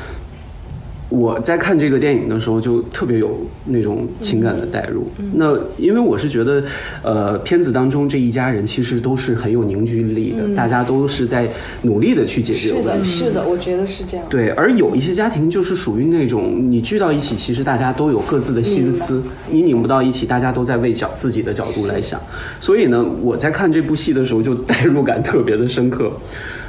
[1.09, 5.07] 我在看这个电影的时候，就特别有那种情感的代入。
[5.33, 6.63] 那因为我是觉得，
[7.03, 11.49] 呃，片子当中这一家人其实都是很有凝聚力的，大家都是在
[11.83, 13.09] 努力的去解决是的，问题。
[13.09, 14.27] 是的，我觉得是这样。
[14.29, 22.21] 对，而有一些家庭就是属于那种你聚到一起，其实大家都有各自的心思，你拧不到一起，大家都在为角自己的角度来想。
[22.61, 26.13] 所以呢，我在看这部戏的时候，就代入感特别的深刻。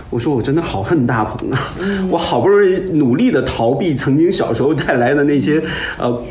[0.09, 1.73] 我说我真的好恨大鹏啊！
[2.09, 5.63] 我好不容易努力的逃避曾经小时候带来的那些
[5.97, 6.21] 呃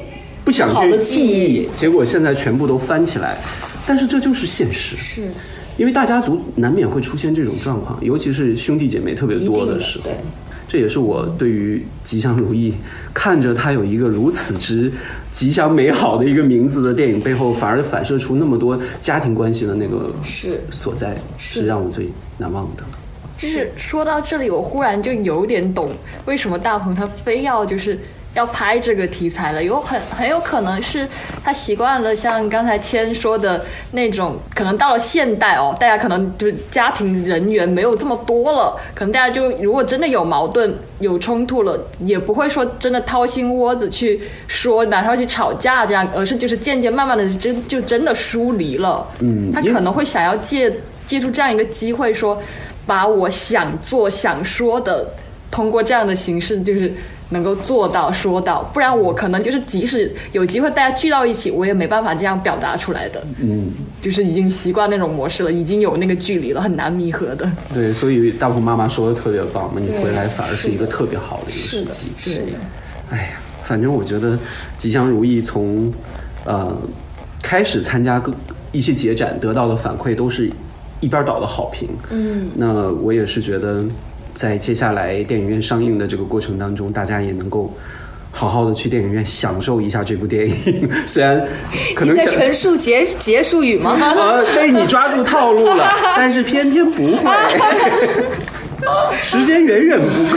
[0.45, 3.39] 不想去的记忆忆，结果现在全部都翻起来。
[3.87, 5.23] 但是这就是现实，是
[5.77, 10.05] 因为大家族难免会出现这种状况，尤其是兄弟姐妹特别多的时候。
[10.05, 10.15] 对。
[10.71, 12.75] 这也是我对于吉祥如意
[13.15, 14.93] 看着它有一个如此之
[15.33, 22.83] 吉祥美好的一个名字的电影背后，反而反射出那么多家庭关系的那个是所在，是让我最难忘的。
[23.47, 25.91] 是说到这里，我忽然就有点懂
[26.25, 27.99] 为什么大鹏他非要就是
[28.35, 29.63] 要拍这个题材了。
[29.63, 31.07] 有很很有可能是
[31.43, 49.07] 他习惯了像刚才谦说的那种，可能到了现代哦，大家可能就家庭人员没有这么多了，可能大家就如果真的有矛盾、有冲突了，也不会说真的掏心窝子去说，哪怕去吵架这样，而是就是渐渐慢慢的真就真的疏离了。
[49.21, 50.73] 嗯他可能会想要借
[51.07, 52.41] 借助这样一个机会说。
[52.89, 55.07] 把我想做、想说的，
[55.51, 56.91] 通过这样的形式，就是
[57.29, 63.23] 能够做到、说到，不然我可能就是即使有机会大家聚到一起，我也没办法这样表达出来的。
[63.41, 63.71] 嗯，
[64.01, 67.47] 就是已经习惯那种模式了，已经有那个距离了，很难弥合的。
[67.75, 72.09] 对，所以大鹏妈妈说的特别棒嘛，你回来反而是一个特别好的一个时机。
[72.17, 72.45] 是的
[73.11, 73.29] 哎呀，
[73.63, 74.39] 反正我觉得
[74.79, 75.93] 吉祥如意从
[76.47, 76.75] 呃
[77.43, 78.33] 开始参加各
[78.73, 80.51] 一些节展得到的反馈都是
[81.01, 81.89] 一边倒的好评。
[82.11, 83.85] 嗯，那我也是觉得，
[84.35, 87.73] 在接下来电影院上映的这个过程当中，大家也能够。
[88.31, 91.43] 好好的去电影院享受一下这部电影， 虽然
[91.97, 93.97] 可能在陈述结结束语吗？
[93.99, 97.33] 呃，被你抓住套路了， 但是偏偏不会，
[99.23, 100.07] 时间远远不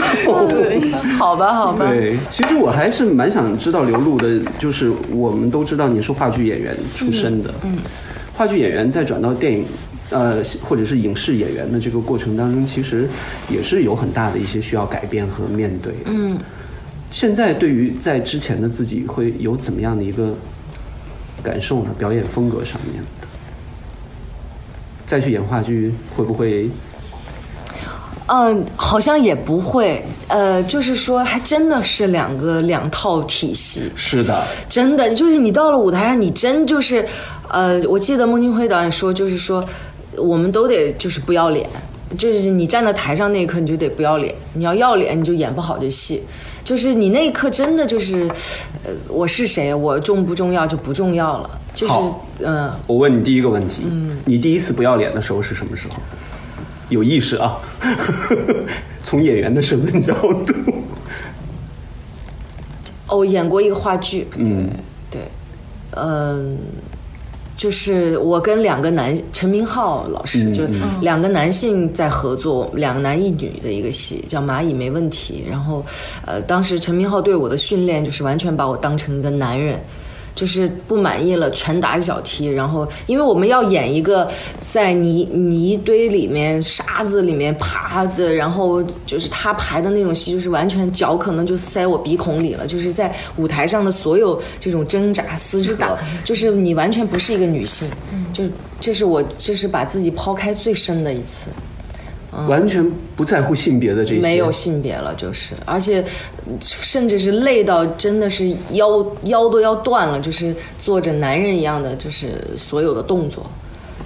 [1.18, 1.86] 好吧，好吧。
[1.86, 7.76] 对，其实我还是蛮想知道刘露的，就是我们都知道你是话剧演员出身的，嗯，
[8.32, 9.66] 话剧演员再转到电影。
[10.12, 13.08] 呃，或者是影视演员的这个过程当中，其实
[13.48, 15.92] 也是有很大的一些需要改变和面对。
[16.04, 16.38] 嗯，
[17.10, 20.34] 现在对于在之前的自己会有怎么样的一个
[21.42, 21.90] 感受呢？
[21.98, 23.08] 表演风格上面的，
[25.06, 26.68] 再去演话剧会不会？
[28.26, 30.02] 嗯，好像也不会。
[30.28, 33.90] 呃，就是说，还真的是两个两套体系。
[33.94, 37.04] 是的，真的，就是你到了舞台上，你真就是，
[37.50, 39.62] 呃，我记得孟京辉导演说，就是说，
[40.16, 41.68] 我们都得就是不要脸，
[42.16, 46.22] 就是你站在台上那一刻，你就得不要脸，你要要脸，你就演不好这戏。
[46.64, 48.30] 就是你那一刻真的就是，
[48.84, 51.60] 呃，我是谁，我重不重要就不重要了。
[51.74, 53.82] 就是好，嗯、我问你第一个问题，
[54.24, 55.96] 你第一次不要脸的时候是什么时候？
[56.88, 57.58] 有意识啊，
[59.02, 60.54] 从演员的身份角度，
[63.08, 64.70] 哦，演过一个话剧，对、嗯
[65.10, 65.22] 对，
[65.96, 66.58] 嗯、
[67.62, 70.64] 就是我跟两个男陈明昊老师，嗯就
[71.00, 75.44] 两个男性在合作，两个男一女的一个戏，叫《蚂蚁没问题》。
[75.48, 75.86] 然后，
[76.26, 79.78] 呃，当时陈明昊对我的训练就是完全把我当成一个男人。
[80.34, 82.46] 就是不满意了，拳打脚踢。
[82.46, 84.28] 然后，因为我们要演一个
[84.68, 92.66] 在泥泥堆里面、沙子里面爬的，然后就是他排的那种戏，就是完全脚可能就塞我鼻孔里了。
[92.66, 95.76] 就是在舞台上的所有这种挣扎撕扯，
[96.24, 97.88] 就是你完全不是一个女性，
[98.32, 98.44] 就
[98.80, 101.46] 这是我这是把自己抛开最深的一次。
[102.48, 106.04] 完全不在乎性别的这些，没有性别了，就是，而且
[106.60, 113.44] 甚至是累到真的是腰腰都要断了，就是做着男人一样的，就是所有的动作，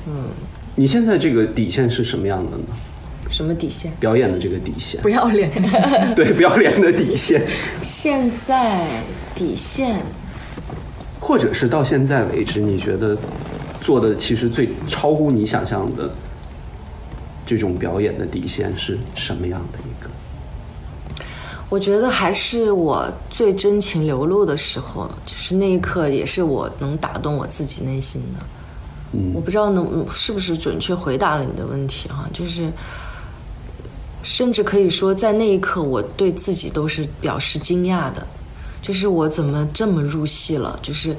[0.07, 0.25] 嗯。
[0.79, 2.65] 你现在这个底线是什么样的呢？
[3.31, 3.91] 什么底线？
[3.99, 5.01] 表演的这个底线。
[5.01, 5.51] 不，要脸。
[6.15, 7.43] 对，不要脸的底线，
[7.83, 8.87] 现在
[9.35, 10.01] 底线，
[11.19, 13.17] 或者是到现在为止，你觉得
[13.81, 16.11] 做的其实最超乎你想象的
[17.47, 20.11] 这种表演的底线是什么样的一个？
[21.69, 28.45] 我觉得还是我最真情流露的时候，就是那一刻，也是我能打动我自己内心的。
[29.13, 32.71] 嗯我不知道能是不是准确回答了你的问题哈，就是，
[34.23, 38.27] 甚至可以说，在那一刻，我对自己都是表示惊讶的，
[38.87, 40.79] 就是我怎么这么入戏了？
[40.81, 41.17] 就是，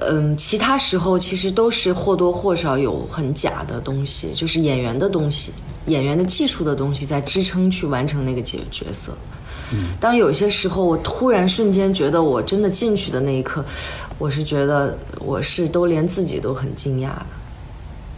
[0.00, 5.52] 嗯，其他时候其实都是或多或少有很假的东西，就是演员的东西，
[5.86, 9.12] 演员的技术的东西在支撑去完成那个角角色。
[10.00, 13.64] 当有些时候，我突然瞬间觉得我真的进去的那一刻，
[14.18, 17.26] 我是觉得我是都连自己都很惊讶的。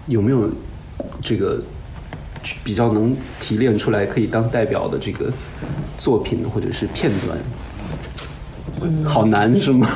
[0.06, 0.48] 有没有
[1.20, 1.61] 这个
[2.64, 5.30] 比较能提炼出来可以当代表的这个
[5.98, 7.37] 作品或者是片段？
[8.84, 9.88] 嗯，好难是吗？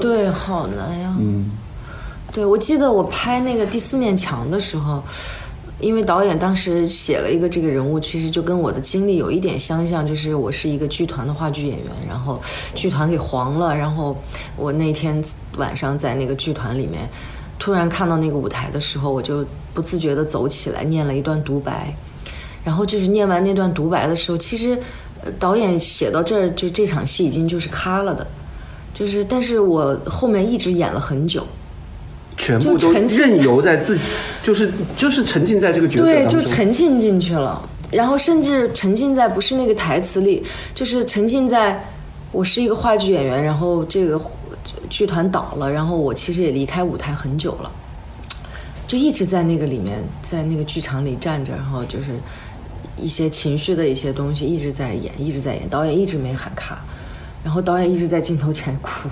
[0.00, 1.14] 对，好难呀。
[1.18, 1.50] 嗯，
[2.32, 5.02] 对，我记得我拍那个第四面墙的时候，
[5.80, 12.40] 因为导演当时写了一个这个人物，其实就跟我的经历有一点相像，就是我是一个剧团的话剧演员，然后
[12.74, 14.16] 剧团给黄了，然后
[14.56, 15.22] 我那天
[15.56, 17.08] 晚上在那个剧团里面，
[17.58, 19.44] 突然看到那个舞台的时候，我就
[19.74, 21.94] 不自觉地走起来，念了一段独白。
[22.64, 24.80] 然后就是念完那段独白的时候，其实呃
[25.38, 28.26] 导演写到这儿，就这场戏已经就是咔了的，
[28.94, 31.46] 就是但是我后面一直演了很久，
[32.36, 34.06] 全部都任由在自己，
[34.42, 36.26] 就是就是沉浸在这个角色对。
[36.26, 40.42] 就沉浸进去了，然后甚至沉浸在不是那个台词里，
[40.74, 41.82] 就是沉浸在
[42.32, 44.20] 我是一个话剧演员，然后这个
[44.90, 47.70] 剧团倒了，然后我其实也离开舞台很久了，
[48.86, 52.10] 就一直在那个里面，在那个剧场里站着，然后就是
[53.00, 56.80] 一些情绪的一些东西一直在演，一直在演，导演一直没喊卡，
[57.44, 59.08] 然后导演一直在镜头前哭。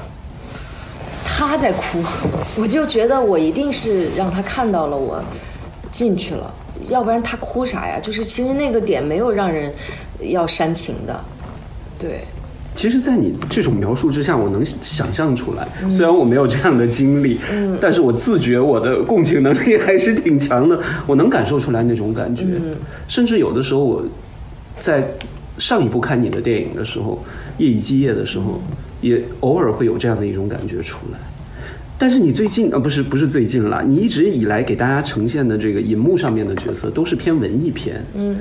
[1.24, 2.02] 他在哭，
[2.56, 5.22] 我就觉得我一定是让他看到了我
[5.90, 6.54] 进去了，
[6.86, 7.98] 要不然他哭啥呀？
[8.00, 9.74] 就是其实那个点没有让人
[10.20, 11.24] 要煽情的，
[11.98, 12.24] 对，
[12.74, 15.66] 其实，在你这种描述之下，我能想象出来。
[15.82, 17.38] 嗯虽然我没有这样的经历，
[17.80, 22.44] 但是我自觉我的共情能力还是挺强的，我能感受出来那种感觉。
[22.44, 22.74] 嗯
[23.06, 24.04] 甚至有的时候，我
[24.78, 25.08] 在
[25.58, 27.24] 上一部看你的电影的时候，
[27.62, 28.60] 《夜以继夜》的时候，
[29.00, 31.18] 也偶尔会有这样的一种感觉出来。
[31.96, 38.36] 但是你最近啊，不是不是最近了，你一直以来给大家呈现的这个银幕上面的角色都是偏文艺片，嗯，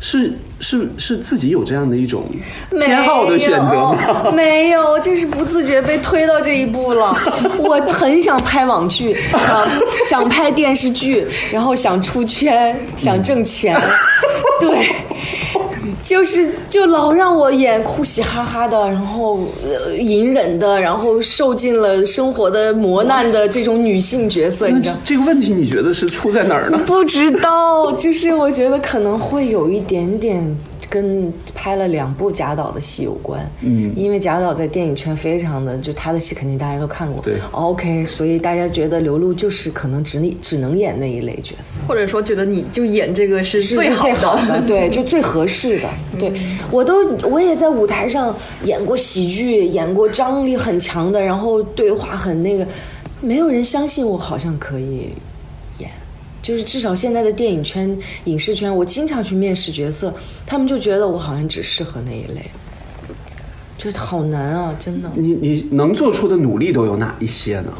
[0.00, 2.24] 是是是自己有这样的一种
[2.70, 4.30] 偏好的选择吗？
[4.32, 7.16] 没有，就是不自觉被推到这一步了。
[7.58, 9.68] 我很想拍网剧，想
[10.08, 13.80] 想拍电视剧，然后想出圈，想挣钱，
[14.60, 14.88] 对。
[16.08, 25.00] 就是就老让我演哭嘻哈哈的，然后呃隐忍的，然后受尽了生活的磨难的这种女性角色，你知道那？
[25.04, 26.80] 这个问题你觉得是出在哪儿呢？
[26.86, 30.42] 不知道，就是我觉得可能会有一点点
[30.88, 33.40] 跟拍了两部贾导的戏有关。
[33.60, 37.20] 嗯，因为贾导在电影圈非常的，就他的戏肯定大家都看过。
[37.22, 41.80] 对，OK，所以大家觉得刘露就是可能只只能演那一类角色。
[41.86, 44.06] 或者说觉得你就演这个是是最好
[44.46, 45.88] 的，对， 就最合适的。
[46.18, 46.32] 对
[46.70, 52.66] 我都我也在舞台上演过喜剧，演过张力很强的，然后对话很那个，
[53.20, 55.10] 没有人相信我好像可以演。
[56.48, 60.10] 就是至少现在的电影圈、影视圈，我经常去面试角色，
[60.46, 62.40] 他们就觉得我好像只适合那一类，
[63.76, 65.10] 就是好难啊，真的。
[65.14, 67.72] 你你能做出的努力都有哪一些呢？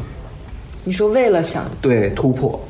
[0.83, 2.63] 你说为了想，对，突破。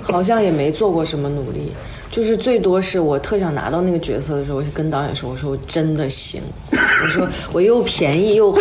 [0.00, 1.72] 好像也没做过什么努力，
[2.08, 6.40] 就是最多是我特想拿到那个角色的时候，我就跟导演说：“我说我真的行，
[6.70, 8.60] 我说我又便宜又好，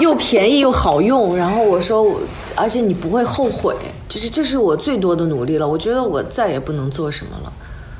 [0.00, 2.18] 又便宜又好用，然后我说我，
[2.56, 3.74] 而且你不会后悔，
[4.08, 5.68] 就是这是我最多的努力了。
[5.68, 7.52] 我觉得我再也不能做什么了，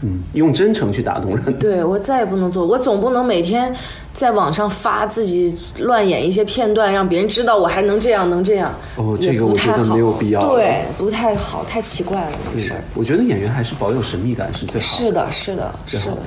[0.02, 1.58] 嗯，用真诚去打动人。
[1.58, 3.74] 对我再也不能做，我总不能每天
[4.12, 8.72] 在网上发自己乱演一些片段，让别人知道我还能这样能这样。
[8.96, 12.82] 哦这个我觉得没有必要对，不太好，太奇怪了这个事儿。
[12.94, 14.80] 我觉得演员还是保有神秘感是最好的。
[14.80, 16.18] 是的，是的是的，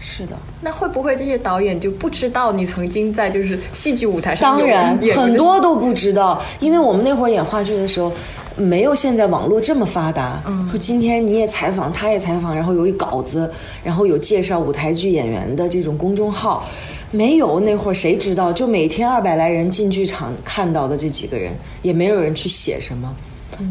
[0.00, 0.36] 是的。
[0.60, 8.10] 那会不会这些导演就不知道你曾经在就是戏剧舞台上当然很多都不知道，因为我们那会儿演话剧的时候，
[8.56, 10.42] 没有现在网络这么发达。
[10.46, 13.50] 嗯，说今天你也采访，他也采访，然后有一稿子，
[13.84, 16.66] 然后有介绍舞台剧演员的这种公众号。
[17.12, 18.52] 没有那会儿谁知道？
[18.52, 23.12] 就每天二百来人进剧场看到的这几个人，也没有人去写什么。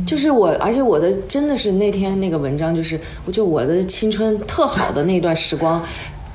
[0.06, 5.82] 就是我，而且我的真的是那天那个文章，就是我就我的青春特好的那段时光，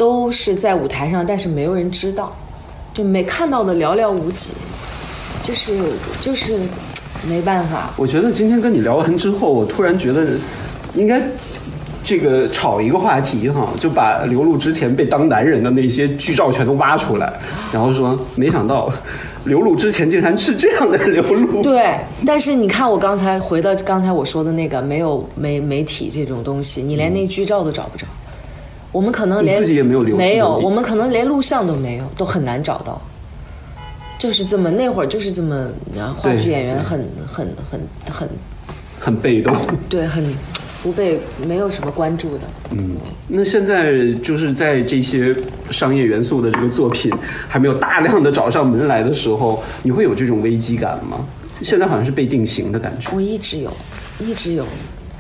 [0.05, 2.31] 都是在舞台上，但是没有人知道，
[2.93, 4.53] 就没看到的寥寥无几，
[5.43, 5.79] 就是
[6.21, 6.61] 就是
[7.27, 7.95] 没办法。
[7.97, 10.27] 我觉得今天跟你聊完之后，我突然觉得
[10.95, 11.23] 应该
[12.03, 17.33] 这个炒一个话题哈，就把刘露之前被当男人的那些剧照全都挖出来，
[17.73, 18.93] 然后说没想到
[19.45, 21.63] 刘露之前竟然是这样的刘露。
[21.63, 28.07] 对，但是你看，我刚才回到刚才我说的那个，没有媒媒体这种东西，你连那剧照都找不着。
[28.95, 33.03] 我们可能连自己也没有留没有，我们可能连录像都没有，都很难找到。
[34.17, 38.29] 就是这么那会儿就是这么，然后话剧演员很很很很
[39.01, 39.55] 很被动。
[39.91, 40.25] 对，很
[40.81, 42.45] 不被没有什么关注的。
[42.71, 45.35] 嗯，那现在就是在这些
[45.73, 47.13] 商业元素的这个作品
[47.49, 51.19] 还没有大量的找上门来的时候，你会有这种危机感吗？
[51.61, 53.11] 现在好像是被定型的感觉。
[53.13, 53.73] 我一直有，
[54.21, 54.65] 一直有，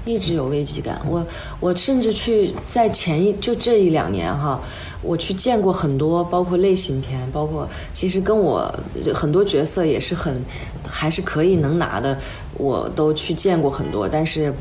[0.04, 1.00] 一直有危机感。
[1.08, 1.26] 我
[1.60, 4.60] 我甚至去在前一就这一两年哈，
[5.02, 8.72] 我去见过很多，包括类型片，包括其实跟我
[9.14, 10.42] 很多角色也是很
[10.86, 12.18] 还是可以能拿的，
[12.58, 14.54] 我都去见过很多，但是。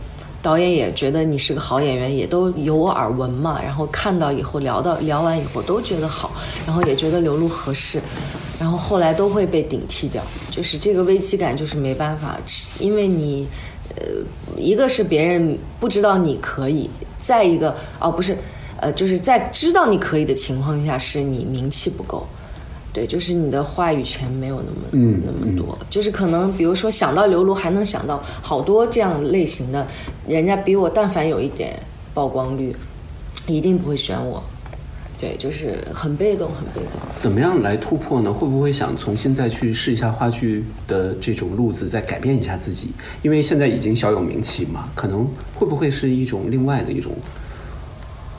[0.43, 3.61] 导演也觉得你是个好演员，也都有耳闻嘛。
[3.63, 6.33] 然后看到以后聊到聊完以后都觉得好，
[6.67, 8.01] 然后也觉得刘露合适，
[8.63, 10.23] 然后后来都会被顶替掉。
[10.49, 12.39] 就是这个危机感，就是没办法，
[12.79, 13.45] 因为你，
[13.97, 14.05] 呃，
[14.57, 16.89] 一个是别人不知道你可以，
[17.19, 18.37] 再一个哦不是，
[18.77, 22.25] 呃，就是在知道你可以的情况下，是你名气不够。
[22.93, 29.85] 对，就是你的话语权没有那么、嗯那么多，就是可能比如说想到刘露，还能想到好多这样类型的，
[30.25, 31.77] 人家比我但凡有一点
[32.13, 32.73] 曝光率，
[33.45, 34.41] 一定不会选我。
[35.23, 36.99] 对，就是很被动，很被动。
[37.15, 38.33] 怎么样来突破呢？
[38.33, 42.89] 会不会想从现在去试一下话剧的这种路子，再改变一下自己？
[43.21, 47.13] 因为现在已经小有名气嘛，可能会不会是一种另外的一种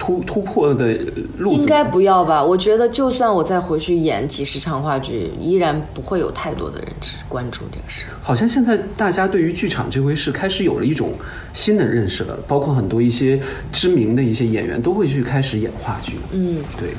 [0.04, 0.98] 突突破的
[1.38, 1.54] 路？
[1.54, 2.44] 应该不要吧？
[2.44, 8.04] 我觉得就算我再回去演几十场话剧，依然不会有太多的人去关注这个事。
[8.22, 11.12] 好像现在大家对于剧场这回事开始有了一种
[11.54, 13.40] 新的认识了，包括很多一些
[13.72, 16.12] 知名的一些演员都会去开始演话剧。
[16.32, 16.90] 嗯，对，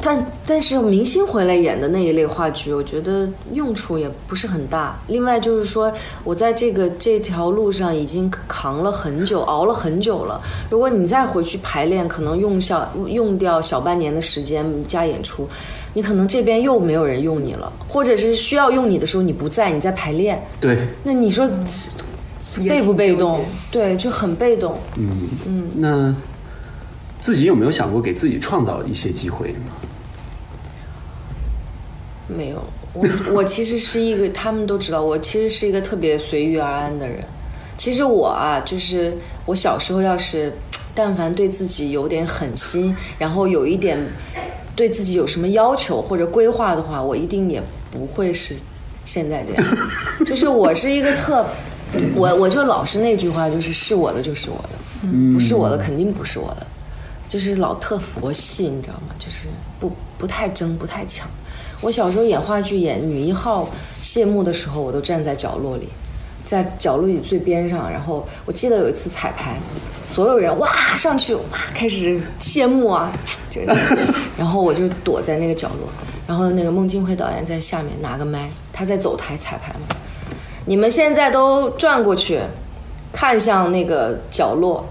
[0.00, 4.98] 但但是明星回来演的那一类话剧，我觉得用处也不是很大。
[5.06, 5.92] 另外就是说，
[6.24, 10.40] 我在这个这条路上已经扛了很久，熬了很久了。
[10.70, 15.48] 如果你再回去排练，可能用小用掉小半年的时间加演出，
[15.94, 21.48] 你可能这边又没有人用你了，或者是需要用你的时候你不在，你在排练，对，那你说
[22.60, 23.44] 也被不被动？
[23.70, 24.78] 对，就很被动。
[24.96, 26.14] 嗯嗯，那
[27.20, 29.54] 自己有没有想过给自己创造一些机会？
[32.28, 32.62] 没有，
[32.92, 37.24] 我 我其实是一个，他们都知道，我其实是一个特别随遇而安的人。
[37.76, 39.16] 其实我啊，就是
[39.46, 40.52] 我小时候要是，
[40.94, 43.98] 但凡对自己有点狠心，然后有一点
[44.76, 48.54] 对自己有什么要求或者规划的话，我一定也不会是
[49.04, 49.76] 现在这样。
[50.26, 51.46] 就是我是一个特，
[52.14, 54.70] 我我就老是那句话，就是是我的就是我的，
[55.32, 56.66] 不是我的肯定不是我的。
[57.28, 59.14] 就是老特佛系，你知道吗？
[59.18, 59.48] 就是
[59.78, 61.28] 不不太争，不太抢。
[61.80, 63.68] 我小时候演话剧，演女一号
[64.00, 65.88] 谢幕的时候，我都站在角落里，
[66.44, 67.88] 在角落里最边上。
[67.88, 69.56] 然后我记得有一次彩排，
[70.02, 71.42] 所有人哇上去哇
[71.74, 73.12] 开始谢幕啊，
[73.50, 73.60] 就
[74.36, 75.88] 然后我就躲在那个角落。
[76.26, 79.96] 然后那个孟京辉导演在下面拿个麦，他在走台彩排嘛。
[80.66, 82.40] 你们现在都转过去，
[83.12, 84.84] 看向那个角落，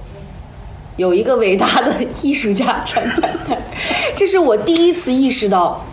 [0.97, 3.61] 有一个伟大的艺术家站在那儿，
[4.15, 5.85] 这是我第一次意识到，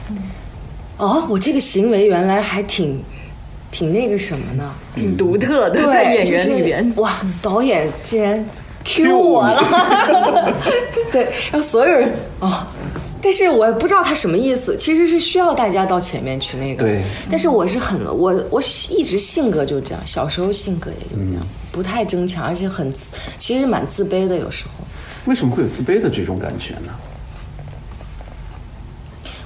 [0.96, 3.00] 哦，我这个行为原来还挺
[3.70, 4.74] 挺那个什么呢？
[4.94, 6.92] 挺独特的，对，在演就是员里边。
[6.96, 8.44] 哇，导演竟然
[8.82, 10.54] Q 我了，
[11.12, 12.66] 对，让所有人啊。
[13.20, 16.84] 但是我也不知道他什么意思，其实是需要大家到前面去那个。
[16.84, 17.00] 对。
[17.30, 24.84] 但是我是很我我一直性格就这样，小时候性格也就这样，不太争强，而且很自其实蛮自卑的，有时候
[25.26, 26.92] 为什么会有自卑的这种感觉呢？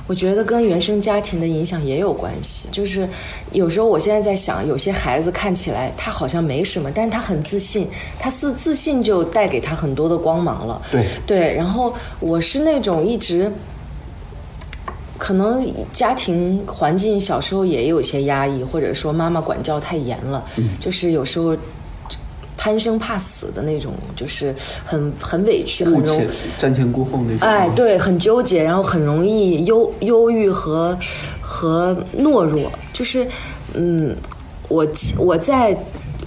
[0.07, 2.67] 我觉得跟原生家庭的影响也有关系。
[2.73, 3.07] 就是
[3.53, 10.81] 有时候我现在在想，有些孩子看起来他好像没什么，但是他很自信，他自自信就带给他很多的光芒了。
[10.91, 13.53] 对对，然后我是那种一直。
[15.19, 20.47] 可能家庭环境小时候也有一些压抑，或者说妈妈管教太严了，
[20.79, 21.57] 就是有时候
[22.69, 24.55] 贪生怕死的那种，就是
[24.85, 26.29] 很很委屈，很顾容前
[26.61, 27.49] 瞻前顾后那种。
[27.49, 30.97] 哎，，对，很纠结，然后很容易忧忧郁和
[31.41, 33.27] 和懦弱，就是
[33.73, 34.15] 嗯，
[34.69, 35.75] 我我在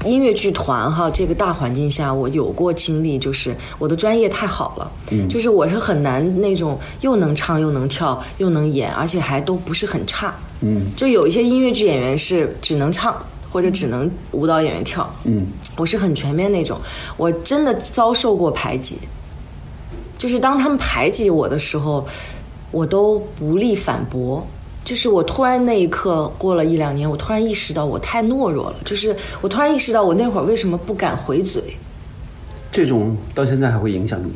[0.04, 13.16] 音乐剧团哈这个大环境下，我有过经历，就是我的专业太好了，嗯，就是我是很难那种又能唱又能跳又能演，而且还都不是很差，嗯，就有一些音乐剧演员是只能唱
[13.52, 15.46] 或者只能舞蹈演员跳，嗯，
[15.76, 16.80] 我是很全面那种，
[17.18, 18.98] 我真的遭受过排挤，
[20.18, 22.06] 就是当他们排挤我的时候，
[22.72, 24.48] 我都无力反驳。
[24.84, 28.76] 就是我突然那一刻过了一两年，我突然意识到我太懦弱了。
[28.84, 31.62] 就是我突然意识到我那会儿为什么不敢回嘴。
[32.72, 34.32] 这种到现在还会影响你。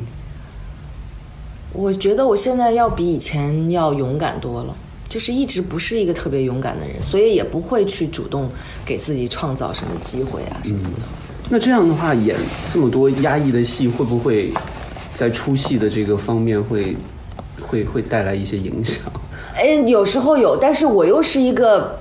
[1.73, 4.75] 我觉得我现在要比以前要勇敢多了，
[5.15, 8.49] 就是一直不是一个特别勇敢的人，所以也不会去主动
[8.85, 10.89] 给自己创造什么机会啊什么的。
[11.47, 12.35] 那这样的话，演
[12.69, 14.51] 这么多压抑的戏，会不会
[15.13, 16.97] 在出戏的这个方面会
[17.61, 19.03] 会会带来一些影响？
[19.55, 21.97] 哎，有时候有，但是我又是一个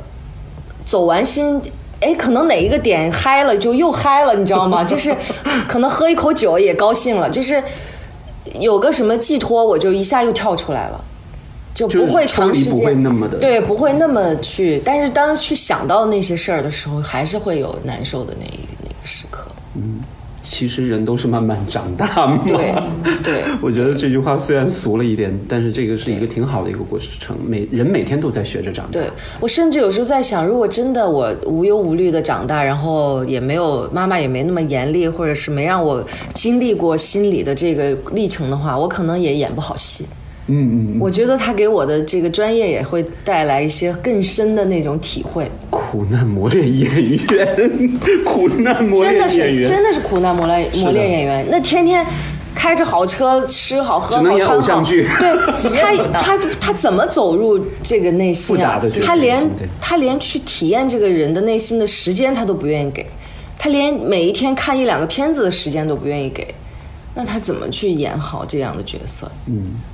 [0.84, 1.62] 走完心，
[2.00, 4.82] 哎，可能哪一个点嗨了就又嗨了，你知道吗？
[4.82, 5.16] 就是
[5.68, 7.62] 可能喝一口酒也高兴了，就是
[8.58, 11.04] 有个什么寄托，我就一下又跳出来了。
[11.74, 14.80] 就不会长时间，就是抽离不会那么的对，不会那么去。
[14.84, 19.44] 但是当去想到那些事儿的时候，还是会有难受的那一那个时刻。
[19.74, 20.00] 嗯
[20.46, 22.38] 其实人都是慢慢长大嘛。
[22.44, 22.74] 对
[23.22, 27.34] 对我觉得这句话虽然俗了一点，但是这个是一个挺好的一个过程。
[27.42, 28.92] 每人每天都在学着长大。
[28.92, 29.08] 对
[29.40, 36.04] 我甚至有时候在想，如果真的我无忧无虑的长大，然后也没有妈妈也没那么严厉，或者是没让我
[36.34, 40.04] 经历过心理的这个历程的话，我可能也演不好戏。
[40.46, 51.46] 嗯嗯，我觉得他给我的这个专业也会带来一些更深的那种体会，苦难磨练演员，苦难磨真的是练演员，真的是苦难磨练磨练演员。
[51.50, 52.04] 那天天
[52.54, 54.84] 开着好车，吃好喝好穿好，
[55.18, 58.80] 对 他他他怎么走入这个内心啊？
[59.04, 63.06] 他连他连去体验这个人的内心的时间他都不愿意给，
[63.58, 66.54] 他连每一天看一两个片子的时间都不愿意给，
[67.14, 69.30] 那他怎么去演好这样的角色？
[69.46, 69.72] 嗯，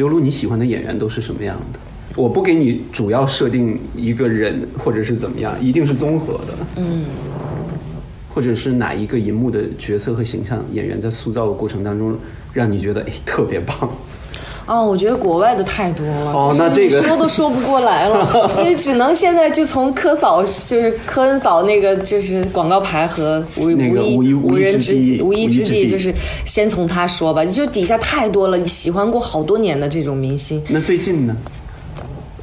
[0.00, 1.78] 刘璐，你喜欢的演员都是什么样的？
[2.16, 6.66] 我不给你主要设定一个人，或者是怎么样，一定是综合的。
[6.76, 7.04] 嗯，
[8.34, 12.16] 或者是哪一个银幕的角色和形象演员在塑造的过程当中，
[12.54, 13.76] 让你觉得哎特别棒。
[14.70, 26.14] 哦，我觉得国外的太多了，哦就是那这个你说都说不过来了， 因为只能现在就从科嫂，就是科恩嫂那个就是广告牌和无那个无无一无人之之地无一之地，无一之地就是
[26.46, 31.36] 先从他说吧，就底下太多了，你喜欢过好多年的这种明星，那最近呢？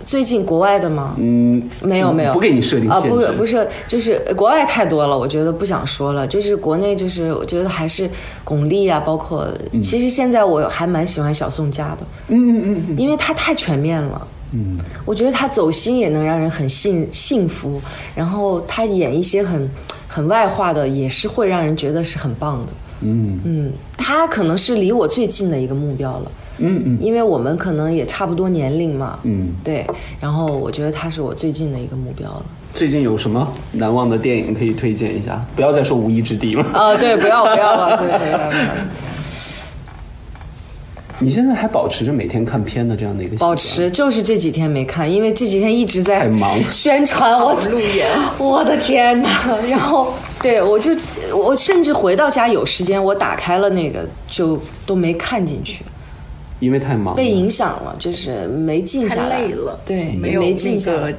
[0.08, 1.16] 最近国外的吗？
[1.20, 2.98] 嗯，没有没有，不给你设定啊。
[3.02, 6.26] 不是不是，就是呃国外太多了，我觉得不想说了。
[6.26, 8.10] 就是国内，就是我觉得还是
[8.46, 9.46] 巩俐啊，包括、
[9.82, 14.26] 其实现在我还蛮喜欢小宋佳的，嗯嗯嗯因为她太全面了。
[14.54, 17.82] 嗯，我觉得她走心也能让人很幸幸福，
[18.16, 19.70] 然后她演一些很
[20.08, 22.72] 很外化的，也是会让人觉得是很棒的。
[23.02, 26.32] 嗯嗯，她可能是离我最近的一个目标了。
[26.60, 29.50] 嗯嗯因为我们可能也差不多年龄嘛，嗯。
[29.64, 29.86] 对，
[30.20, 32.46] 然后我觉得他是我最近的一个目标了。
[32.74, 35.44] 最近有什么难忘的电影可以推荐一下？
[35.56, 36.66] 不要再说《无依之地》了。
[36.74, 38.68] 呃，对，不要不要了， 对对对，
[41.20, 49.30] 你现在还保持着每天看片的这样的一个习惯保持就是这几天没看，因为这几天一直在太忙宣传我 路演，我的天哪！
[49.68, 50.92] 然后对我就
[51.36, 55.84] 我甚至回到家有时间，我打开了那个就都没看进去，
[56.60, 61.14] 因为太忙被影响了，就是没静下太来，累了，对，没有没静那下来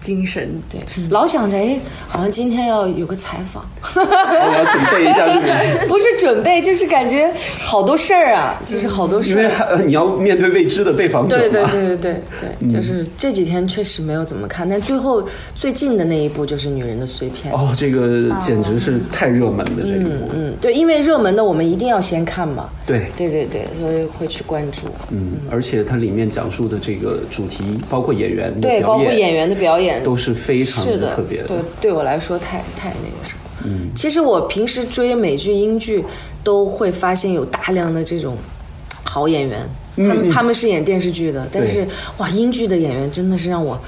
[0.00, 3.64] 精神，对，老想着哎，好像今天要有个采访，
[3.94, 9.42] 我要准备一下这个， 不是准备，就是感觉好多事儿啊，就是好多事儿。
[9.42, 11.42] 为还呃你要面对未知的被访者嘛。
[11.42, 12.16] 对对对对对
[12.60, 17.52] 对，就是这几天确实没有怎么看，但最后最近的那一部就是《女人的碎片》。
[17.56, 20.10] 哦，这个简直是太热门的这一部。
[20.34, 22.68] 嗯，对，因为热门的我们一定要先看嘛。
[22.86, 24.86] 对，对对对，所以会去关注。
[25.10, 31.48] 嗯，而且它里面讲述的这个主题，包括演员的对，表包括演员的表演都是非常是的特别的。
[31.48, 33.40] 对，对我来说太太那个什么。
[33.64, 36.04] 嗯，其实我平时追美剧、英剧，
[36.44, 38.36] 都会发现有大量的这种
[39.02, 41.86] 好演员，他们、他们是演电视剧的，但是
[42.18, 43.80] 哇，英剧的演员真的是让我。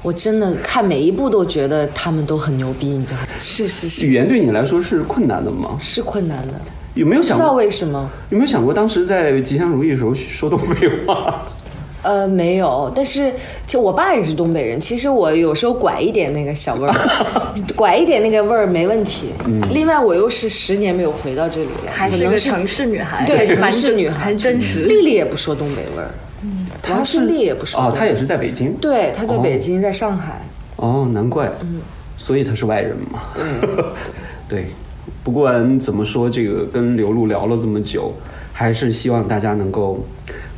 [0.00, 3.26] 我真的看每一部都觉得他们都很牛逼，你知道吗？
[3.40, 4.06] 是是是。
[4.06, 5.76] 语言对你来说是困难的吗？
[5.80, 6.54] 是困难的。
[6.94, 8.08] 有没有想知道为什么？
[8.30, 11.42] 有没有想过当时在吉祥如意的时候说东北话？
[12.08, 12.90] 呃，没有。
[12.94, 13.30] 但是
[13.66, 16.94] 就我爸也是东北人，其实我有时候拐一点那个小味儿，
[17.76, 19.34] 拐一点那个味儿没问题。
[19.44, 19.60] 嗯。
[19.70, 23.26] 另外，我又是十年没有回到这里了，还是个城市女孩。
[23.26, 24.84] 对，城市女孩，真实。
[24.84, 26.10] 丽丽也不说东北味儿。
[26.42, 26.66] 嗯。
[26.88, 27.78] 王心丽也不说。
[27.78, 28.72] 哦，她也是在北京。
[28.80, 30.40] 对，她在北京，在上海。
[30.76, 31.52] 哦，难怪。
[31.60, 31.80] 嗯。
[32.16, 33.20] 所以她是外人嘛。
[33.34, 33.84] 对。
[34.48, 34.66] 对。
[35.22, 38.14] 不管怎么说，这个跟刘璐聊了这么久，
[38.54, 40.02] 还是希望大家能够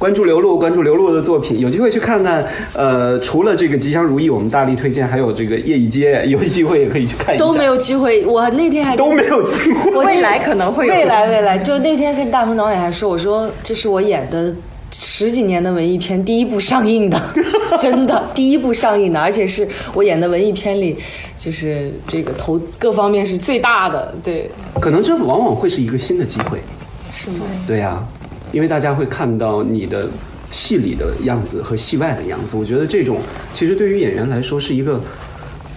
[0.01, 2.42] 关注刘露，关注刘露的作品，有机会去看看。
[2.72, 7.44] 呃，除了这个《吉祥如意》，我们大力推荐，还有这个《夜一街》，有机会也可以去看一下。
[7.44, 9.90] 都没有机会，我那天还都没有机会。
[10.03, 10.94] 未来可能会有。
[10.94, 14.55] 未来，未来，就那天跟大鹏导演还说，我说这是我演的
[14.90, 17.20] 十几年的文艺片第一部上映的，
[17.78, 20.96] 真的第一部上映的，而且是我演的文艺片里。
[21.36, 24.51] 就是这个投各方面是最大的，对。
[24.80, 26.59] 可能这往往会是一个新的机会，
[27.12, 27.44] 是吗？
[27.66, 28.03] 对呀，
[28.53, 30.09] 因为大家会看到你的
[30.51, 32.57] 戏里的样子和戏外的样子。
[32.57, 33.20] 我觉得这种
[33.53, 35.01] 其实对于演员来说是一个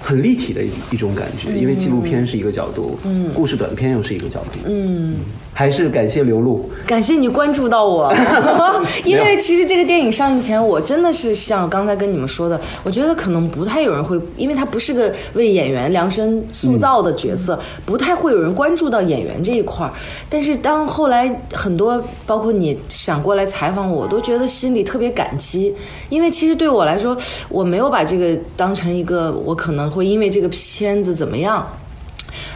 [0.03, 5.15] 很立体的一一种感觉，因为纪录片是一个角度，嗯，故事短片又是一个角度，嗯。
[5.55, 8.11] 还是感谢刘露，感谢你关注到我，
[9.05, 19.93] 因为其实这个电影上映前，我真的是像刚才跟你们说的，我觉得可能不太有人会，因为他不是个为演员量身塑造的角色，不太会有人关注到演员这一块儿。
[20.27, 25.71] 但是当后来很多，包括你想过来采访我，我都觉得心里特别感激，
[26.09, 27.15] 因为其实对我来说，
[27.47, 31.65] 我没有把这个当成一个我可能会因为这个片子怎么样。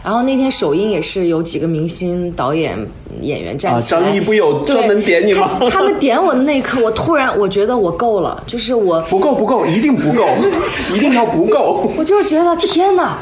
[0.02, 2.76] 然后那天首映也是有几个明星、导演、
[3.20, 4.00] 演员站起来。
[4.00, 5.60] 张译不有专门点你吗？
[5.70, 10.26] 他们点我的那一刻，我突然我觉得我够了，就是我不够不够，一定不够，
[10.92, 11.92] 一定要不够。
[11.96, 13.18] 我就是觉得天哪，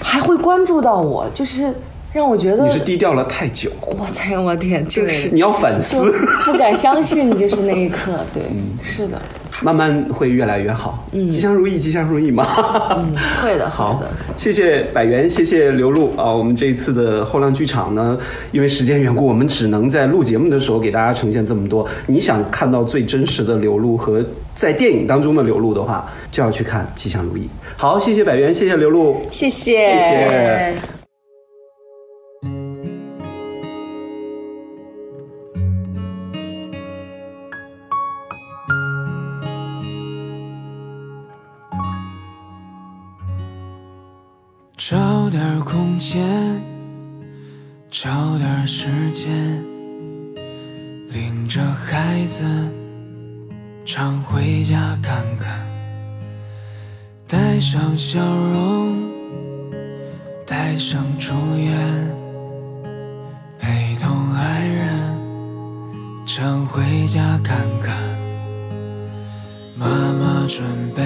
[0.00, 1.74] 还会关注到我，就是
[2.12, 3.70] 让我觉得你是低调了太久。
[3.82, 6.10] 我天，我天，就是你要反思，
[6.44, 8.42] 不敢相信，就是那一刻，对，
[8.82, 9.20] 是的。
[9.62, 12.46] 慢慢会越来越好，嗯，吉祥如意，吉祥如意嘛，
[12.96, 18.16] 嗯，会的， 好的，谢谢百元，谢谢刘露啊，我们这一次的后浪剧场呢，
[18.52, 21.86] 因为时间缘故，我们只能在录节目的时候给大家呈现这么多。
[22.06, 27.48] 你想看到最真实的刘露和在电影当中的刘露的话，就要去看吉祥如意。
[27.76, 30.97] 好，谢谢百元，谢谢刘露，谢谢，谢谢。
[44.78, 46.22] 找点空闲，
[47.90, 49.28] 找点时间，
[51.10, 52.44] 领着孩子
[53.84, 55.66] 常回家看看，
[57.26, 59.02] 带上笑容，
[60.46, 62.08] 带上祝愿，
[63.58, 67.96] 陪同爱人常回家看看，
[69.76, 70.64] 妈妈准
[70.94, 71.02] 备